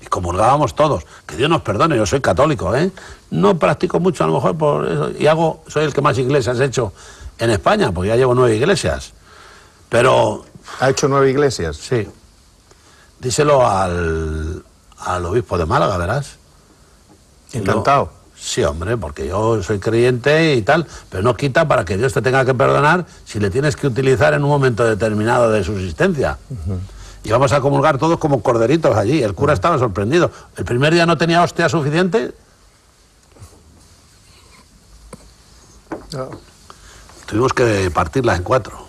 Y 0.02 0.08
comulgábamos 0.08 0.76
todos. 0.76 1.06
Que 1.26 1.36
Dios 1.36 1.50
nos 1.50 1.62
perdone, 1.62 1.96
yo 1.96 2.06
soy 2.06 2.22
católico, 2.22 2.76
¿eh? 2.76 2.92
No 3.30 3.58
practico 3.58 4.00
mucho 4.00 4.24
a 4.24 4.28
lo 4.28 4.34
mejor 4.34 4.58
por 4.58 4.88
eso. 4.88 5.12
Y 5.12 5.28
hago, 5.28 5.64
soy 5.68 5.86
el 5.86 5.94
que 5.94 6.02
más 6.02 6.18
iglesias 6.18 6.60
he 6.60 6.66
hecho 6.66 6.94
en 7.38 7.52
España, 7.52 7.92
porque 7.92 8.10
ya 8.10 8.16
llevo 8.16 8.34
nueve 8.36 8.56
iglesias. 8.56 9.14
Pero. 9.90 10.46
¿Ha 10.80 10.90
hecho 10.90 11.08
nueve 11.08 11.30
iglesias? 11.30 11.78
Sí. 11.78 12.08
Díselo 13.20 13.68
al, 13.68 14.64
al 14.98 15.26
obispo 15.26 15.58
de 15.58 15.66
Málaga, 15.66 15.98
verás. 15.98 16.38
Encantado. 17.54 18.22
Sí, 18.36 18.64
hombre, 18.64 18.98
porque 18.98 19.28
yo 19.28 19.62
soy 19.62 19.78
creyente 19.78 20.56
y 20.56 20.64
tal, 20.64 20.88
pero 21.10 21.22
no 21.22 21.36
quita 21.36 21.68
para 21.68 21.86
que 21.86 21.96
Dios 21.96 22.12
te 22.12 22.24
tenga 22.24 22.44
que 22.44 22.56
perdonar 22.56 23.06
si 23.24 23.40
le 23.40 23.52
tienes 23.52 23.76
que 23.76 23.86
utilizar 23.86 24.34
en 24.34 24.44
un 24.44 24.50
momento 24.50 24.84
determinado 24.84 25.52
de 25.52 25.64
su 25.64 25.74
existencia. 25.74 26.40
Y 26.50 27.01
vamos 27.30 27.54
a 27.54 27.62
comulgar 27.62 27.98
todos 27.98 28.18
como 28.18 28.42
corderitos 28.42 28.96
allí. 28.96 29.22
El 29.22 29.36
cura 29.36 29.54
estaba 29.54 29.78
sorprendido. 29.78 30.32
¿El 30.58 30.66
primer 30.66 30.94
día 30.94 31.06
no 31.06 31.18
tenía 31.18 31.44
hostia 31.44 31.70
suficiente? 31.70 32.34
Tuvimos 37.26 37.54
que 37.54 37.90
partirla 37.94 38.36
en 38.36 38.44
cuatro. 38.44 38.86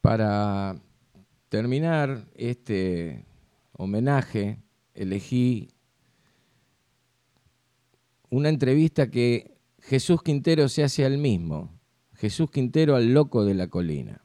Para 0.00 0.76
terminar 1.48 2.26
este 2.34 3.26
homenaje, 3.72 4.62
elegí 4.94 5.68
una 8.30 8.48
entrevista 8.48 9.10
que 9.10 9.56
Jesús 9.80 10.22
Quintero 10.22 10.68
se 10.68 10.84
hace 10.84 11.04
al 11.04 11.18
mismo, 11.18 11.72
Jesús 12.14 12.50
Quintero 12.50 12.96
al 12.96 13.12
loco 13.12 13.44
de 13.44 13.54
la 13.54 13.68
colina, 13.68 14.20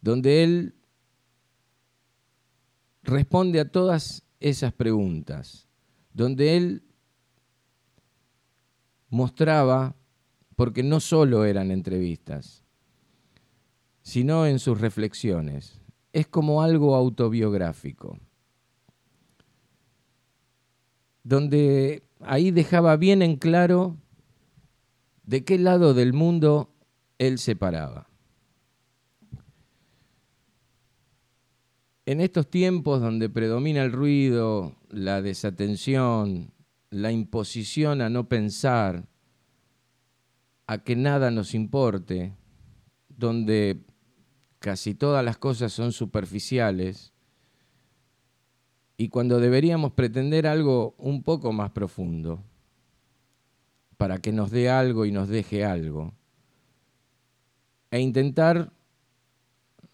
donde 0.00 0.44
él 0.44 0.77
responde 3.08 3.58
a 3.58 3.70
todas 3.70 4.22
esas 4.38 4.72
preguntas, 4.72 5.66
donde 6.12 6.56
él 6.56 6.82
mostraba, 9.08 9.96
porque 10.56 10.82
no 10.82 11.00
solo 11.00 11.44
eran 11.44 11.70
entrevistas, 11.70 12.64
sino 14.02 14.46
en 14.46 14.58
sus 14.58 14.80
reflexiones, 14.80 15.80
es 16.12 16.26
como 16.26 16.62
algo 16.62 16.94
autobiográfico, 16.94 18.18
donde 21.22 22.02
ahí 22.20 22.50
dejaba 22.50 22.96
bien 22.96 23.22
en 23.22 23.36
claro 23.36 23.96
de 25.24 25.44
qué 25.44 25.58
lado 25.58 25.94
del 25.94 26.12
mundo 26.12 26.74
él 27.18 27.38
se 27.38 27.54
paraba. 27.54 28.07
En 32.08 32.22
estos 32.22 32.48
tiempos 32.48 33.02
donde 33.02 33.28
predomina 33.28 33.82
el 33.82 33.92
ruido, 33.92 34.74
la 34.88 35.20
desatención, 35.20 36.54
la 36.88 37.12
imposición 37.12 38.00
a 38.00 38.08
no 38.08 38.30
pensar, 38.30 39.06
a 40.66 40.78
que 40.78 40.96
nada 40.96 41.30
nos 41.30 41.52
importe, 41.52 42.32
donde 43.10 43.84
casi 44.58 44.94
todas 44.94 45.22
las 45.22 45.36
cosas 45.36 45.70
son 45.70 45.92
superficiales, 45.92 47.12
y 48.96 49.10
cuando 49.10 49.38
deberíamos 49.38 49.92
pretender 49.92 50.46
algo 50.46 50.94
un 50.96 51.22
poco 51.22 51.52
más 51.52 51.72
profundo, 51.72 52.42
para 53.98 54.16
que 54.16 54.32
nos 54.32 54.50
dé 54.50 54.70
algo 54.70 55.04
y 55.04 55.12
nos 55.12 55.28
deje 55.28 55.62
algo, 55.62 56.14
e 57.90 58.00
intentar 58.00 58.72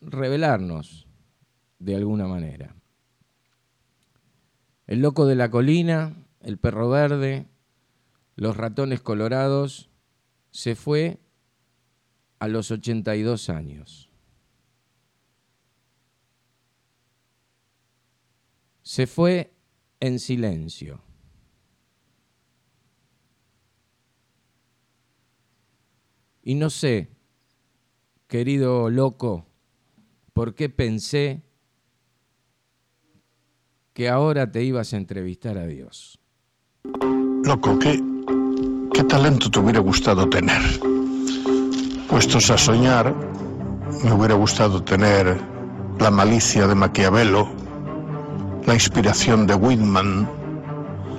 revelarnos 0.01 1.04
de 1.85 1.97
alguna 1.97 2.27
manera. 2.27 2.75
El 4.87 5.01
loco 5.01 5.27
de 5.27 5.35
la 5.35 5.51
colina, 5.51 6.17
el 6.41 6.57
perro 6.57 6.89
verde, 6.89 7.47
los 8.37 8.57
ratones 8.57 9.03
colorados, 9.03 9.91
se 10.51 10.77
fue 10.77 11.21
a 12.39 12.49
los 12.49 12.71
82 12.71 13.51
años. 13.51 14.11
Se 18.83 19.07
fue 19.07 19.53
en 20.01 20.19
silencio. 20.19 21.03
Y 26.43 26.55
no 26.55 26.71
sé, 26.71 27.11
querido 28.27 28.91
loco, 28.91 29.47
por 30.33 30.55
qué 30.55 30.69
pensé 30.69 31.43
que 33.95 34.09
ahora 34.09 34.51
te 34.51 34.63
ibas 34.63 34.93
a 34.93 34.97
entrevistar 34.97 35.57
a 35.57 35.67
Dios. 35.67 36.19
Loco, 37.45 37.79
¿qué, 37.79 38.03
qué 38.93 39.05
talento 39.05 39.49
te 39.49 39.61
hubiera 39.61 39.79
gustado 39.79 40.29
tener? 40.29 40.61
Puestos 42.11 42.51
a 42.51 42.59
soñar, 42.59 43.15
me 44.03 44.13
hubiera 44.13 44.35
gustado 44.35 44.83
tener 44.83 45.41
la 46.01 46.11
malicia 46.11 46.67
de 46.67 46.75
Maquiavelo, 46.75 47.49
la 48.67 48.75
inspiración 48.75 49.47
de 49.47 49.55
Whitman, 49.55 50.29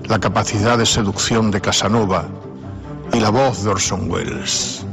la 0.10 0.20
capacidad 0.20 0.78
de 0.78 0.86
seducción 0.86 1.52
de 1.52 1.62
Casanova 1.62 2.28
y 3.14 3.22
la 3.22 3.30
voz 3.30 3.64
de 3.64 3.70
Orson 3.70 4.12
Welles. 4.12 4.86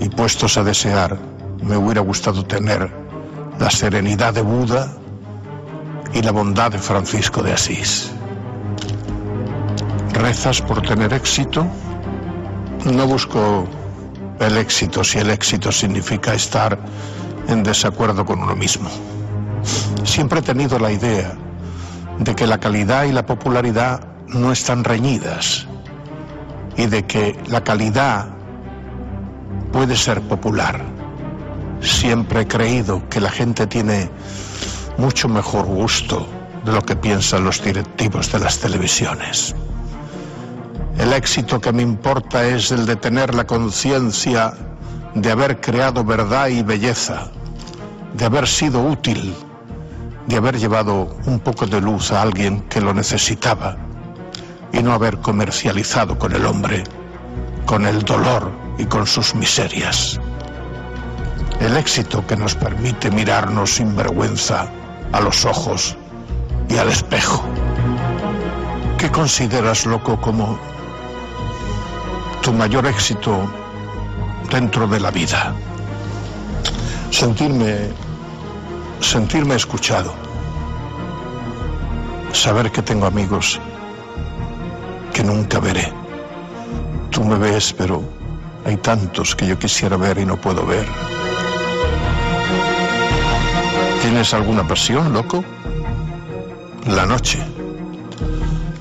Y 0.00 0.08
puestos 0.08 0.58
a 0.58 0.64
desear, 0.64 1.16
me 1.62 1.76
hubiera 1.76 2.00
gustado 2.00 2.44
tener 2.44 2.90
la 3.60 3.70
serenidad 3.70 4.34
de 4.34 4.42
Buda 4.42 4.98
y 6.14 6.22
la 6.22 6.32
bondad 6.32 6.72
de 6.72 6.78
Francisco 6.78 7.42
de 7.42 7.52
Asís. 7.52 8.12
¿Rezas 10.12 10.60
por 10.60 10.82
tener 10.82 11.12
éxito? 11.12 11.66
No 12.84 13.06
busco 13.06 13.66
el 14.40 14.56
éxito 14.58 15.04
si 15.04 15.18
el 15.18 15.30
éxito 15.30 15.72
significa 15.72 16.34
estar 16.34 16.78
en 17.48 17.62
desacuerdo 17.62 18.24
con 18.24 18.42
uno 18.42 18.54
mismo. 18.54 18.88
Siempre 20.04 20.40
he 20.40 20.42
tenido 20.42 20.78
la 20.78 20.92
idea 20.92 21.32
de 22.18 22.34
que 22.34 22.46
la 22.46 22.58
calidad 22.58 23.04
y 23.04 23.12
la 23.12 23.24
popularidad 23.24 24.00
no 24.28 24.52
están 24.52 24.84
reñidas 24.84 25.66
y 26.76 26.86
de 26.86 27.04
que 27.04 27.38
la 27.48 27.62
calidad 27.62 28.28
puede 29.72 29.96
ser 29.96 30.20
popular. 30.22 30.80
Siempre 31.80 32.42
he 32.42 32.46
creído 32.46 33.08
que 33.08 33.20
la 33.20 33.30
gente 33.30 33.66
tiene 33.66 34.10
mucho 34.98 35.28
mejor 35.28 35.66
gusto 35.66 36.26
de 36.64 36.72
lo 36.72 36.82
que 36.82 36.96
piensan 36.96 37.44
los 37.44 37.62
directivos 37.62 38.30
de 38.32 38.38
las 38.38 38.58
televisiones. 38.58 39.54
El 40.98 41.12
éxito 41.12 41.60
que 41.60 41.72
me 41.72 41.82
importa 41.82 42.44
es 42.44 42.70
el 42.70 42.86
de 42.86 42.96
tener 42.96 43.34
la 43.34 43.46
conciencia 43.46 44.52
de 45.14 45.30
haber 45.30 45.60
creado 45.60 46.04
verdad 46.04 46.48
y 46.48 46.62
belleza, 46.62 47.30
de 48.14 48.24
haber 48.24 48.46
sido 48.46 48.82
útil, 48.82 49.34
de 50.26 50.36
haber 50.36 50.58
llevado 50.58 51.16
un 51.26 51.40
poco 51.40 51.66
de 51.66 51.80
luz 51.80 52.12
a 52.12 52.22
alguien 52.22 52.60
que 52.68 52.80
lo 52.80 52.94
necesitaba 52.94 53.76
y 54.72 54.82
no 54.82 54.92
haber 54.92 55.18
comercializado 55.18 56.18
con 56.18 56.32
el 56.32 56.46
hombre, 56.46 56.84
con 57.66 57.86
el 57.86 58.02
dolor 58.02 58.52
y 58.78 58.84
con 58.84 59.06
sus 59.06 59.34
miserias. 59.34 60.20
El 61.60 61.76
éxito 61.76 62.26
que 62.26 62.36
nos 62.36 62.54
permite 62.54 63.10
mirarnos 63.10 63.74
sin 63.74 63.94
vergüenza 63.96 64.68
a 65.12 65.20
los 65.20 65.44
ojos 65.44 65.96
y 66.68 66.76
al 66.76 66.88
espejo. 66.88 67.42
¿Qué 68.98 69.10
consideras, 69.10 69.86
loco, 69.86 70.20
como 70.20 70.58
tu 72.42 72.52
mayor 72.52 72.86
éxito 72.86 73.38
dentro 74.50 74.86
de 74.86 75.00
la 75.00 75.10
vida? 75.10 75.54
Sentirme, 77.10 77.90
sentirme 79.00 79.56
escuchado. 79.56 80.12
Saber 82.32 82.70
que 82.72 82.80
tengo 82.82 83.06
amigos 83.06 83.60
que 85.12 85.22
nunca 85.22 85.60
veré. 85.60 85.92
Tú 87.10 87.22
me 87.24 87.36
ves, 87.36 87.74
pero 87.76 88.02
hay 88.64 88.76
tantos 88.78 89.36
que 89.36 89.46
yo 89.46 89.58
quisiera 89.58 89.96
ver 89.96 90.18
y 90.18 90.24
no 90.24 90.36
puedo 90.36 90.64
ver. 90.64 90.86
¿Tienes 94.02 94.34
alguna 94.34 94.66
pasión, 94.66 95.12
loco? 95.12 95.44
La 96.88 97.06
noche. 97.06 97.38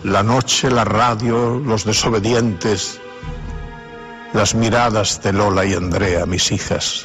La 0.03 0.23
noche, 0.23 0.71
la 0.71 0.83
radio, 0.83 1.59
los 1.59 1.85
desobedientes, 1.85 2.99
las 4.33 4.55
miradas 4.55 5.21
de 5.21 5.31
Lola 5.31 5.63
y 5.63 5.75
Andrea, 5.75 6.25
mis 6.25 6.51
hijas. 6.51 7.03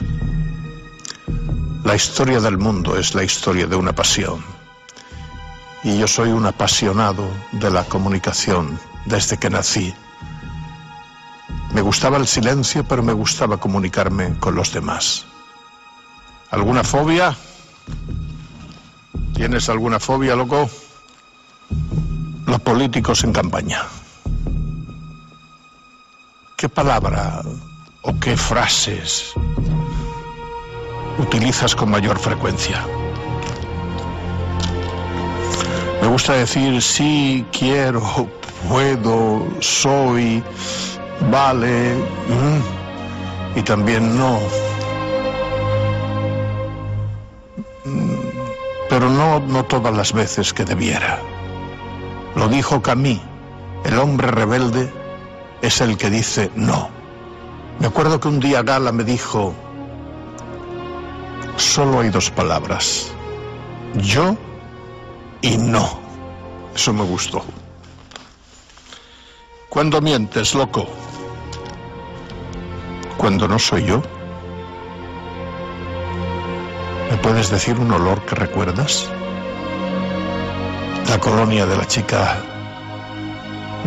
La 1.85 1.95
historia 1.95 2.41
del 2.41 2.57
mundo 2.57 2.97
es 2.97 3.15
la 3.15 3.23
historia 3.23 3.67
de 3.67 3.77
una 3.77 3.93
pasión. 3.93 4.43
Y 5.85 5.99
yo 5.99 6.09
soy 6.09 6.31
un 6.31 6.47
apasionado 6.47 7.29
de 7.53 7.71
la 7.71 7.85
comunicación 7.85 8.81
desde 9.05 9.37
que 9.37 9.51
nací. 9.51 9.95
Me 11.75 11.83
gustaba 11.83 12.17
el 12.17 12.27
silencio, 12.27 12.83
pero 12.83 13.03
me 13.03 13.13
gustaba 13.13 13.59
comunicarme 13.59 14.39
con 14.41 14.55
los 14.55 14.73
demás. 14.73 15.27
¿Alguna 16.51 16.83
fobia? 16.83 17.37
¿Tienes 19.35 19.69
alguna 19.69 20.01
fobia, 20.01 20.35
loco? 20.35 20.69
Los 22.47 22.61
políticos 22.61 23.23
en 23.25 23.33
campaña. 23.33 23.83
¿Qué 26.57 26.69
palabra 26.69 27.43
o 28.03 28.19
qué 28.19 28.37
frases 28.37 29.33
utilizas 31.19 31.75
con 31.75 31.91
mayor 31.91 32.19
frecuencia? 32.19 32.83
Me 36.01 36.09
gusta 36.09 36.33
decir 36.35 36.81
sí, 36.81 37.45
quiero, 37.53 38.29
puedo, 38.69 39.47
soy, 39.61 40.43
vale, 41.31 41.95
mm, 41.95 43.59
y 43.59 43.63
también 43.63 44.17
no. 44.17 44.66
Pero 48.97 49.11
no, 49.11 49.41
no 49.41 49.63
todas 49.63 49.95
las 49.95 50.15
veces 50.15 50.55
que 50.55 50.65
debiera. 50.65 51.21
Lo 52.35 52.49
dijo 52.49 52.81
Camille, 52.81 53.21
el 53.85 53.99
hombre 53.99 54.29
rebelde 54.29 54.91
es 55.61 55.83
el 55.83 55.99
que 55.99 56.09
dice 56.09 56.51
no. 56.55 56.89
Me 57.79 57.89
acuerdo 57.89 58.19
que 58.19 58.29
un 58.29 58.41
día 58.41 58.63
Gala 58.63 58.93
me 58.93 59.05
dijo, 59.05 59.53
solo 61.59 62.01
hay 62.01 62.09
dos 62.09 62.31
palabras, 62.31 63.13
yo 63.97 64.35
y 65.43 65.59
no. 65.59 66.01
Eso 66.75 66.95
me 66.95 67.05
gustó. 67.05 67.45
¿Cuándo 69.69 70.01
mientes, 70.01 70.55
loco? 70.55 70.87
Cuando 73.19 73.47
no 73.47 73.59
soy 73.59 73.85
yo. 73.85 74.03
¿Me 77.11 77.17
puedes 77.19 77.51
decir 77.51 77.79
un 77.79 77.93
olor 77.93 78.21
que 78.27 78.35
recuerdas? 78.35 79.09
La 81.09 81.19
colonia 81.21 81.65
de 81.65 81.77
la 81.77 81.87
chica 81.87 82.37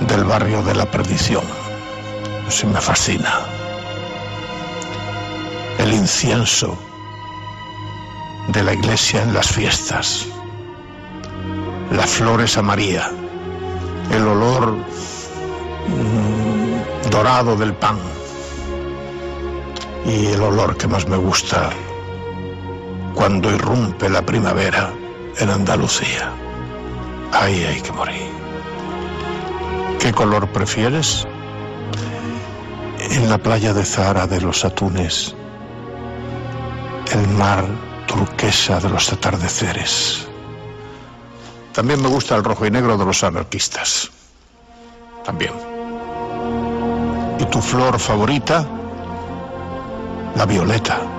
del 0.08 0.24
barrio 0.24 0.64
de 0.64 0.74
la 0.74 0.86
perdición. 0.86 1.44
Sí 2.48 2.66
me 2.66 2.80
fascina. 2.80 3.42
El 5.80 5.94
incienso 5.94 6.78
de 8.48 8.64
la 8.64 8.74
iglesia 8.74 9.22
en 9.22 9.34
las 9.34 9.50
fiestas. 9.50 10.26
Las 11.92 12.10
flores 12.10 12.58
a 12.58 12.62
María. 12.62 13.12
El 14.12 14.28
olor 14.28 14.78
mm, 15.88 17.10
dorado 17.12 17.58
del 17.58 17.74
pan. 17.74 17.98
Y 20.06 20.28
el 20.28 20.42
olor 20.42 20.78
que 20.78 20.88
más 20.88 21.08
me 21.08 21.18
gusta 21.18 21.70
cuando 23.14 23.52
irrumpe 23.52 24.10
la 24.10 24.22
primavera 24.22 24.94
en 25.38 25.50
Andalucía. 25.50 26.32
Ahí 27.32 27.64
hay 27.64 27.82
que 27.82 27.92
morir. 27.92 28.30
¿Qué 30.00 30.12
color 30.14 30.48
prefieres? 30.50 31.28
En 33.00 33.30
la 33.30 33.38
playa 33.38 33.74
de 33.74 33.86
Zahara 33.86 34.28
de 34.28 34.42
los 34.42 34.66
atunes, 34.66 35.36
el 37.12 37.28
mar 37.30 37.66
turquesa 38.08 38.80
de 38.80 38.90
los 38.90 39.12
atardeceres. 39.12 40.28
También 41.74 42.02
me 42.02 42.10
gusta 42.10 42.36
el 42.36 42.44
rojo 42.44 42.66
y 42.66 42.72
negro 42.72 42.98
de 42.98 43.06
los 43.06 43.24
anarquistas. 43.24 44.10
También. 45.24 45.54
¿Y 47.40 47.46
tu 47.46 47.62
flor 47.62 48.00
favorita? 48.00 48.66
La 50.36 50.46
violeta 50.46 51.19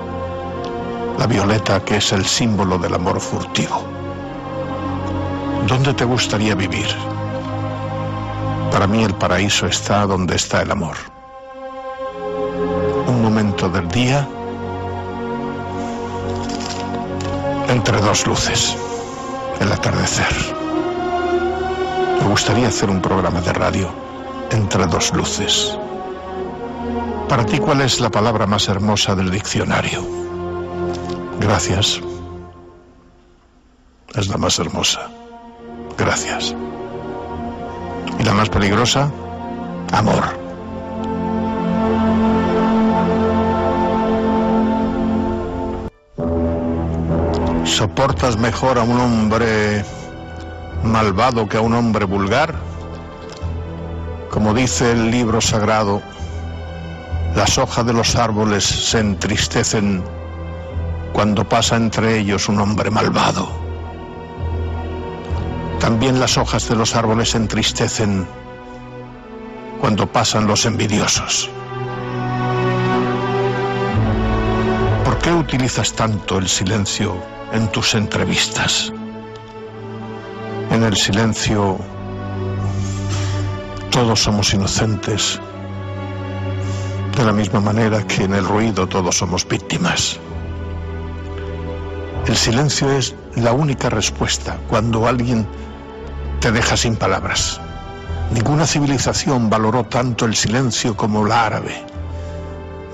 la 1.20 1.26
violeta 1.26 1.84
que 1.84 1.98
es 1.98 2.12
el 2.12 2.24
símbolo 2.24 2.78
del 2.78 2.94
amor 2.94 3.20
furtivo. 3.20 3.84
¿Dónde 5.68 5.92
te 5.92 6.06
gustaría 6.06 6.54
vivir? 6.54 6.86
Para 8.72 8.86
mí 8.86 9.04
el 9.04 9.14
paraíso 9.14 9.66
está 9.66 10.06
donde 10.06 10.36
está 10.36 10.62
el 10.62 10.70
amor. 10.70 10.96
Un 13.06 13.22
momento 13.22 13.68
del 13.68 13.86
día 13.88 14.26
entre 17.68 18.00
dos 18.00 18.26
luces, 18.26 18.74
el 19.60 19.70
atardecer. 19.70 20.34
Me 22.22 22.28
gustaría 22.28 22.68
hacer 22.68 22.88
un 22.88 23.02
programa 23.02 23.42
de 23.42 23.52
radio 23.52 23.90
entre 24.50 24.86
dos 24.86 25.12
luces. 25.12 25.78
Para 27.28 27.44
ti, 27.44 27.58
¿cuál 27.58 27.82
es 27.82 28.00
la 28.00 28.08
palabra 28.08 28.46
más 28.46 28.70
hermosa 28.70 29.14
del 29.14 29.30
diccionario? 29.30 30.19
Gracias. 31.40 32.00
Es 34.14 34.28
la 34.28 34.36
más 34.36 34.58
hermosa. 34.58 35.08
Gracias. 35.96 36.54
¿Y 38.18 38.22
la 38.22 38.34
más 38.34 38.50
peligrosa? 38.50 39.10
Amor. 39.92 40.22
¿Soportas 47.64 48.36
mejor 48.36 48.78
a 48.78 48.82
un 48.82 49.00
hombre 49.00 49.82
malvado 50.84 51.48
que 51.48 51.56
a 51.56 51.62
un 51.62 51.72
hombre 51.72 52.04
vulgar? 52.04 52.54
Como 54.30 54.52
dice 54.52 54.92
el 54.92 55.10
libro 55.10 55.40
sagrado, 55.40 56.02
las 57.34 57.56
hojas 57.56 57.86
de 57.86 57.94
los 57.94 58.14
árboles 58.16 58.64
se 58.64 58.98
entristecen 58.98 60.04
cuando 61.12 61.48
pasa 61.48 61.76
entre 61.76 62.18
ellos 62.18 62.48
un 62.48 62.60
hombre 62.60 62.90
malvado. 62.90 63.48
También 65.78 66.20
las 66.20 66.36
hojas 66.36 66.68
de 66.68 66.76
los 66.76 66.94
árboles 66.94 67.34
entristecen 67.34 68.26
cuando 69.80 70.06
pasan 70.06 70.46
los 70.46 70.66
envidiosos. 70.66 71.50
¿Por 75.04 75.18
qué 75.18 75.32
utilizas 75.32 75.92
tanto 75.94 76.38
el 76.38 76.48
silencio 76.48 77.16
en 77.52 77.68
tus 77.68 77.94
entrevistas? 77.94 78.92
En 80.70 80.84
el 80.84 80.96
silencio 80.96 81.78
todos 83.90 84.20
somos 84.20 84.54
inocentes 84.54 85.40
de 87.16 87.24
la 87.24 87.32
misma 87.32 87.60
manera 87.60 88.06
que 88.06 88.24
en 88.24 88.34
el 88.34 88.46
ruido 88.46 88.86
todos 88.86 89.16
somos 89.16 89.46
víctimas. 89.46 90.20
El 92.30 92.36
silencio 92.36 92.88
es 92.92 93.12
la 93.34 93.52
única 93.52 93.90
respuesta 93.90 94.56
cuando 94.68 95.08
alguien 95.08 95.48
te 96.38 96.52
deja 96.52 96.76
sin 96.76 96.94
palabras. 96.94 97.60
Ninguna 98.32 98.68
civilización 98.68 99.50
valoró 99.50 99.82
tanto 99.82 100.26
el 100.26 100.36
silencio 100.36 100.96
como 100.96 101.26
la 101.26 101.46
árabe. 101.46 101.84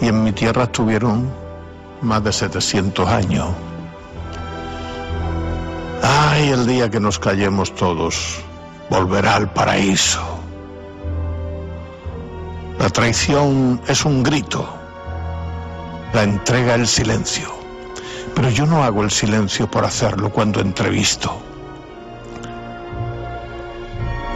Y 0.01 0.09
en 0.09 0.25
mi 0.25 0.33
tierra 0.33 0.67
tuvieron 0.67 1.31
más 2.01 2.25
de 2.25 2.33
700 2.33 3.07
años. 3.11 3.49
Ay, 6.03 6.49
el 6.49 6.67
día 6.67 6.91
que 6.91 6.99
nos 6.99 7.19
callemos 7.19 7.75
todos, 7.75 8.41
volverá 8.89 9.37
al 9.37 9.53
paraíso. 9.53 10.23
La 12.79 12.89
traición 12.89 13.83
es 13.87 14.03
un 14.07 14.23
grito, 14.23 14.67
la 16.15 16.23
entrega 16.23 16.75
el 16.75 16.87
silencio. 16.87 17.66
Pero 18.37 18.51
yo 18.51 18.67
no 18.67 18.85
hago 18.85 19.03
el 19.03 19.11
silencio 19.11 19.67
por 19.71 19.87
hacerlo 19.87 20.31
cuando 20.31 20.61
entrevisto. 20.61 21.41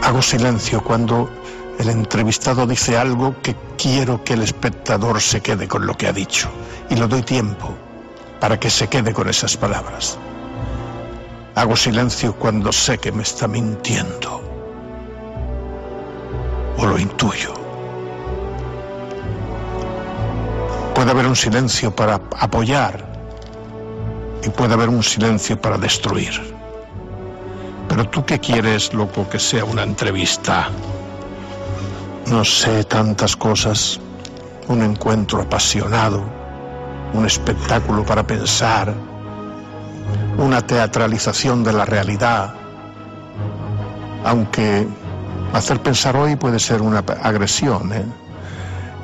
Hago 0.01 0.23
silencio 0.23 0.83
cuando 0.83 1.29
el 1.77 1.87
entrevistado 1.87 2.65
dice 2.65 2.97
algo 2.97 3.35
que 3.43 3.55
quiero 3.77 4.23
que 4.23 4.33
el 4.33 4.41
espectador 4.41 5.21
se 5.21 5.41
quede 5.41 5.67
con 5.67 5.85
lo 5.85 5.95
que 5.95 6.07
ha 6.07 6.13
dicho. 6.13 6.49
Y 6.89 6.95
le 6.95 7.07
doy 7.07 7.21
tiempo 7.21 7.75
para 8.39 8.59
que 8.59 8.71
se 8.71 8.87
quede 8.87 9.13
con 9.13 9.29
esas 9.29 9.55
palabras. 9.55 10.17
Hago 11.53 11.75
silencio 11.75 12.33
cuando 12.33 12.71
sé 12.71 12.97
que 12.97 13.11
me 13.11 13.21
está 13.21 13.47
mintiendo. 13.47 14.41
O 16.75 16.87
lo 16.87 16.97
intuyo. 16.97 17.53
Puede 20.95 21.11
haber 21.11 21.27
un 21.27 21.35
silencio 21.35 21.95
para 21.95 22.15
apoyar 22.39 23.10
y 24.43 24.49
puede 24.49 24.73
haber 24.73 24.89
un 24.89 25.03
silencio 25.03 25.59
para 25.59 25.77
destruir. 25.77 26.31
Pero 27.87 28.07
tú 28.09 28.25
qué 28.25 28.39
quieres, 28.39 28.93
loco, 28.93 29.27
que 29.29 29.39
sea 29.39 29.65
una 29.65 29.83
entrevista. 29.83 30.69
No 32.27 32.45
sé, 32.45 32.83
tantas 32.85 33.35
cosas. 33.35 33.99
Un 34.67 34.81
encuentro 34.83 35.41
apasionado, 35.41 36.23
un 37.13 37.25
espectáculo 37.25 38.05
para 38.05 38.25
pensar, 38.25 38.93
una 40.37 40.61
teatralización 40.65 41.63
de 41.63 41.73
la 41.73 41.83
realidad. 41.83 42.53
Aunque 44.23 44.87
hacer 45.51 45.81
pensar 45.81 46.15
hoy 46.15 46.35
puede 46.37 46.59
ser 46.59 46.81
una 46.81 46.99
agresión, 46.99 47.91
¿eh? 47.91 48.05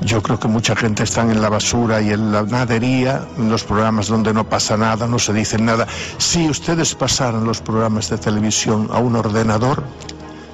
Yo 0.01 0.21
creo 0.21 0.39
que 0.39 0.47
mucha 0.47 0.75
gente 0.75 1.03
está 1.03 1.21
en 1.23 1.41
la 1.41 1.49
basura 1.49 2.01
y 2.01 2.11
en 2.11 2.31
la 2.31 2.43
nadería, 2.43 3.27
en 3.37 3.49
los 3.49 3.63
programas 3.63 4.07
donde 4.07 4.33
no 4.33 4.47
pasa 4.47 4.77
nada, 4.77 5.07
no 5.07 5.17
se 5.17 5.33
dice 5.33 5.57
nada. 5.57 5.87
Si 6.17 6.47
ustedes 6.47 6.93
pasaran 6.93 7.45
los 7.45 7.61
programas 7.61 8.09
de 8.09 8.17
televisión 8.17 8.89
a 8.91 8.99
un 8.99 9.15
ordenador, 9.15 9.83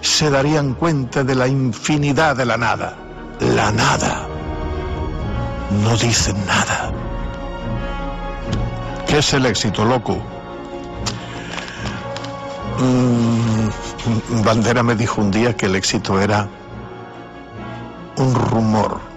se 0.01 0.29
darían 0.29 0.73
cuenta 0.73 1.23
de 1.23 1.36
la 1.36 1.47
infinidad 1.47 2.38
de 2.38 2.45
la 2.45 2.58
nada. 2.58 2.95
La 3.39 3.71
nada. 3.71 4.27
No 5.84 5.97
dicen 5.97 6.38
nada. 6.45 6.91
¿Qué 9.08 9.17
es 9.17 9.34
el 9.34 9.45
éxito, 9.45 9.84
loco? 9.84 10.17
Mm, 12.79 14.43
Bandera 14.43 14.84
me 14.84 14.95
dijo 14.95 15.21
un 15.21 15.32
día 15.32 15.56
que 15.56 15.65
el 15.65 15.75
éxito 15.75 16.19
era 16.19 16.47
un 18.17 18.34
rumor 18.34 19.12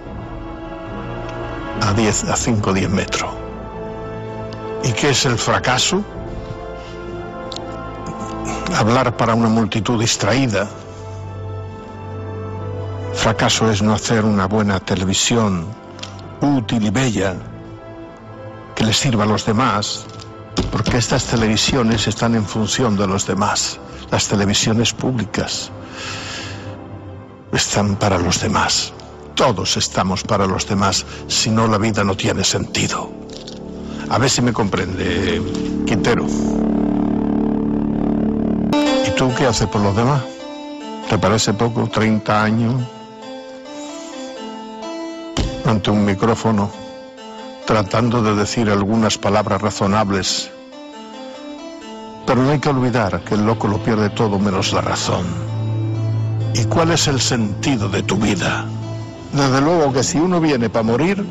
a 1.81 1.93
10, 1.93 2.23
a 2.25 2.35
5 2.35 2.69
o 2.69 2.73
10 2.73 2.89
metros. 2.89 3.31
¿Y 4.83 4.91
qué 4.93 5.09
es 5.09 5.25
el 5.25 5.37
fracaso? 5.37 6.03
Hablar 8.75 9.15
para 9.17 9.33
una 9.33 9.49
multitud 9.49 9.99
distraída. 9.99 10.67
Fracaso 13.13 13.71
es 13.71 13.81
no 13.81 13.93
hacer 13.93 14.23
una 14.23 14.45
buena 14.45 14.79
televisión 14.79 15.65
útil 16.41 16.85
y 16.85 16.89
bella 16.89 17.35
que 18.75 18.83
le 18.83 18.93
sirva 18.93 19.23
a 19.23 19.27
los 19.27 19.45
demás, 19.45 20.05
porque 20.71 20.97
estas 20.97 21.25
televisiones 21.25 22.07
están 22.07 22.35
en 22.35 22.45
función 22.45 22.95
de 22.95 23.07
los 23.07 23.25
demás. 23.25 23.79
Las 24.11 24.27
televisiones 24.27 24.93
públicas 24.93 25.71
están 27.51 27.95
para 27.95 28.19
los 28.19 28.39
demás. 28.39 28.93
Todos 29.37 29.77
estamos 29.77 30.23
para 30.23 30.47
los 30.47 30.67
demás, 30.67 31.05
si 31.27 31.51
no 31.51 31.67
la 31.67 31.77
vida 31.77 32.03
no 32.03 32.17
tiene 32.17 32.43
sentido. 32.43 33.11
A 34.09 34.17
ver 34.17 34.31
si 34.31 34.41
me 34.41 34.51
comprende, 34.51 35.39
Quintero. 35.85 36.25
¿Y 39.05 39.11
tú 39.11 39.31
qué 39.37 39.45
haces 39.45 39.67
por 39.67 39.81
los 39.81 39.95
demás? 39.95 40.23
¿Te 41.07 41.19
parece 41.19 41.53
poco? 41.53 41.87
¿30 41.87 42.29
años? 42.31 42.81
Ante 45.65 45.91
un 45.91 46.03
micrófono, 46.03 46.71
tratando 47.67 48.23
de 48.23 48.33
decir 48.33 48.71
algunas 48.71 49.19
palabras 49.19 49.61
razonables. 49.61 50.49
Pero 52.25 52.41
no 52.41 52.49
hay 52.49 52.59
que 52.59 52.69
olvidar 52.69 53.23
que 53.23 53.35
el 53.35 53.45
loco 53.45 53.67
lo 53.67 53.77
pierde 53.83 54.09
todo 54.09 54.39
menos 54.39 54.73
la 54.73 54.81
razón. 54.81 55.27
¿Y 56.55 56.63
cuál 56.65 56.89
es 56.89 57.07
el 57.07 57.21
sentido 57.21 57.87
de 57.87 58.01
tu 58.01 58.17
vida? 58.17 58.67
Desde 59.37 59.61
luego 59.61 59.93
que 59.93 60.03
si 60.03 60.17
uno 60.17 60.41
viene 60.41 60.67
para 60.67 60.81
morir, 60.81 61.23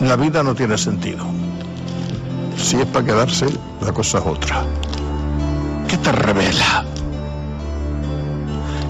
la 0.00 0.16
vida 0.16 0.42
no 0.42 0.52
tiene 0.56 0.76
sentido. 0.76 1.24
Si 2.56 2.74
es 2.74 2.86
para 2.86 3.04
quedarse, 3.04 3.46
la 3.80 3.92
cosa 3.92 4.18
es 4.18 4.26
otra. 4.26 4.64
¿Qué 5.86 5.96
te 5.96 6.10
revela? 6.10 6.84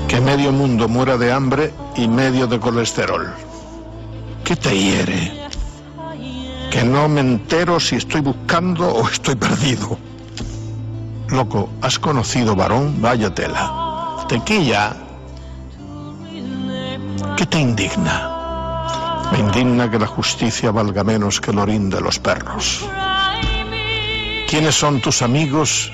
Que 0.09 0.23
medio 0.23 0.53
mundo 0.53 0.89
muera 0.89 1.19
de 1.19 1.31
hambre 1.31 1.75
y 1.97 2.09
medio 2.09 2.47
de 2.47 2.59
colesterol. 2.59 3.29
¿Qué 4.43 4.57
te 4.57 4.75
hiere? 4.75 5.47
Que 6.71 6.85
no 6.85 7.11
me 7.11 7.21
entero 7.21 7.79
si 7.79 7.97
estoy 7.97 8.23
buscando 8.23 8.89
o 8.89 9.07
estoy 9.07 9.35
perdido. 9.35 9.99
Loco, 11.29 11.69
¿has 11.83 11.99
conocido 11.99 12.57
varón? 12.57 13.03
Vaya 13.03 13.35
tela. 13.35 14.25
Tequilla 14.31 14.97
¿Qué 17.39 17.47
te 17.47 17.61
indigna? 17.61 19.29
Me 19.31 19.39
indigna 19.39 19.89
que 19.89 19.97
la 20.01 20.09
justicia 20.09 20.73
valga 20.73 21.05
menos 21.05 21.41
que 21.41 21.53
el 21.53 21.61
orín 21.61 21.89
de 21.89 22.01
los 22.01 22.19
perros. 22.19 22.85
¿Quiénes 24.49 24.75
son 24.75 25.01
tus 25.01 25.23
amigos 25.23 25.93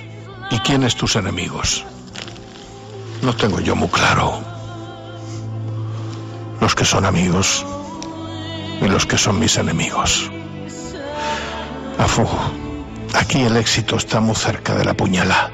y 0.50 0.58
quiénes 0.60 0.96
tus 0.96 1.16
enemigos? 1.16 1.84
No 3.20 3.36
tengo 3.36 3.60
yo 3.60 3.76
muy 3.76 3.88
claro. 3.88 4.40
Los 6.62 6.74
que 6.74 6.86
son 6.86 7.04
amigos 7.04 7.62
y 8.80 8.88
los 8.88 9.04
que 9.04 9.18
son 9.18 9.38
mis 9.38 9.58
enemigos. 9.58 10.30
Afu, 11.98 12.26
aquí 13.12 13.42
el 13.42 13.58
éxito 13.58 13.96
está 13.96 14.18
muy 14.18 14.34
cerca 14.34 14.74
de 14.76 14.86
la 14.86 14.94
puñalada. 14.94 15.50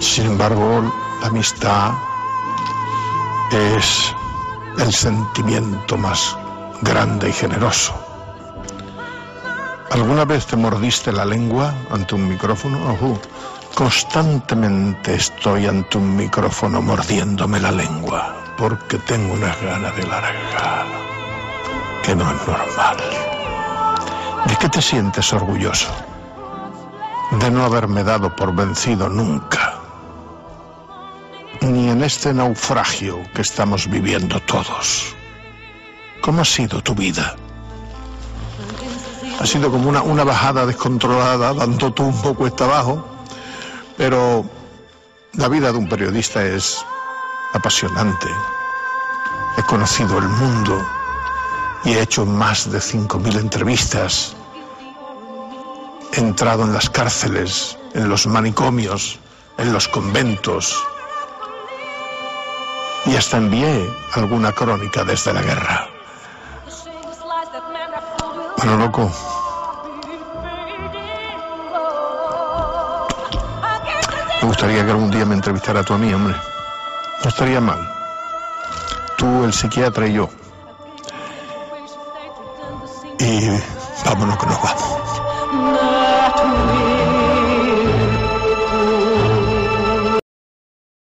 Sin 0.00 0.26
embargo, 0.26 0.92
la 1.20 1.28
amistad 1.28 2.07
es 3.50 4.14
el 4.78 4.92
sentimiento 4.92 5.96
más 5.96 6.36
grande 6.82 7.30
y 7.30 7.32
generoso. 7.32 7.94
¿Alguna 9.90 10.24
vez 10.24 10.46
te 10.46 10.56
mordiste 10.56 11.12
la 11.12 11.24
lengua 11.24 11.72
ante 11.90 12.14
un 12.14 12.28
micrófono? 12.28 12.78
Constantemente 13.74 15.14
estoy 15.14 15.66
ante 15.66 15.98
un 15.98 16.16
micrófono 16.16 16.82
mordiéndome 16.82 17.60
la 17.60 17.70
lengua 17.70 18.34
porque 18.58 18.98
tengo 18.98 19.34
una 19.34 19.54
gana 19.62 19.90
de 19.92 20.06
largar 20.06 20.86
que 22.02 22.14
no 22.14 22.30
es 22.30 22.46
normal. 22.46 22.96
¿De 24.46 24.56
qué 24.56 24.68
te 24.68 24.82
sientes 24.82 25.32
orgulloso? 25.32 25.88
De 27.40 27.50
no 27.50 27.64
haberme 27.64 28.02
dado 28.02 28.34
por 28.34 28.54
vencido 28.54 29.08
nunca. 29.08 29.77
Ni 31.68 31.90
en 31.90 32.02
este 32.02 32.32
naufragio 32.32 33.22
que 33.34 33.42
estamos 33.42 33.90
viviendo 33.90 34.40
todos. 34.40 35.14
¿Cómo 36.22 36.40
ha 36.40 36.44
sido 36.46 36.82
tu 36.82 36.94
vida? 36.94 37.36
Ha 39.38 39.44
sido 39.44 39.70
como 39.70 39.90
una, 39.90 40.24
bajada 40.24 40.64
descontrolada, 40.64 41.52
dando 41.52 41.92
tumbo 41.92 42.34
cuesta 42.34 42.64
abajo, 42.64 43.06
pero 43.98 44.46
la 45.34 45.48
vida 45.48 45.70
de 45.70 45.76
un 45.76 45.90
periodista 45.90 46.42
es 46.42 46.82
apasionante. 47.52 48.28
He 49.58 49.62
conocido 49.64 50.16
el 50.18 50.28
mundo 50.28 50.82
y 51.84 51.92
he 51.92 52.00
hecho 52.00 52.24
más 52.24 52.72
de 52.72 52.78
5.000 52.78 53.40
entrevistas. 53.40 54.34
He 56.14 56.20
entrado 56.20 56.64
en 56.64 56.72
las 56.72 56.88
cárceles, 56.88 57.76
en 57.92 58.08
los 58.08 58.26
manicomios, 58.26 59.18
en 59.58 59.70
los 59.74 59.86
conventos 59.86 60.82
y 63.08 63.16
hasta 63.16 63.38
envié 63.38 63.90
alguna 64.14 64.52
crónica 64.52 65.02
desde 65.02 65.32
la 65.32 65.40
guerra. 65.40 65.88
Bueno, 68.58 68.76
loco. 68.76 69.10
Me 74.42 74.48
gustaría 74.48 74.84
que 74.84 74.90
algún 74.90 75.10
día 75.10 75.24
me 75.24 75.34
entrevistara 75.34 75.82
tú 75.82 75.94
a 75.94 75.98
mí, 75.98 76.12
hombre. 76.12 76.34
No 77.22 77.28
estaría 77.28 77.60
mal. 77.60 77.78
Tú, 79.16 79.44
el 79.44 79.52
psiquiatra 79.52 80.06
y 80.06 80.12
yo. 80.14 80.28
Y 83.18 83.48
vámonos 84.04 84.38
que 84.38 84.46
nos 84.46 84.62
vamos. 84.62 84.98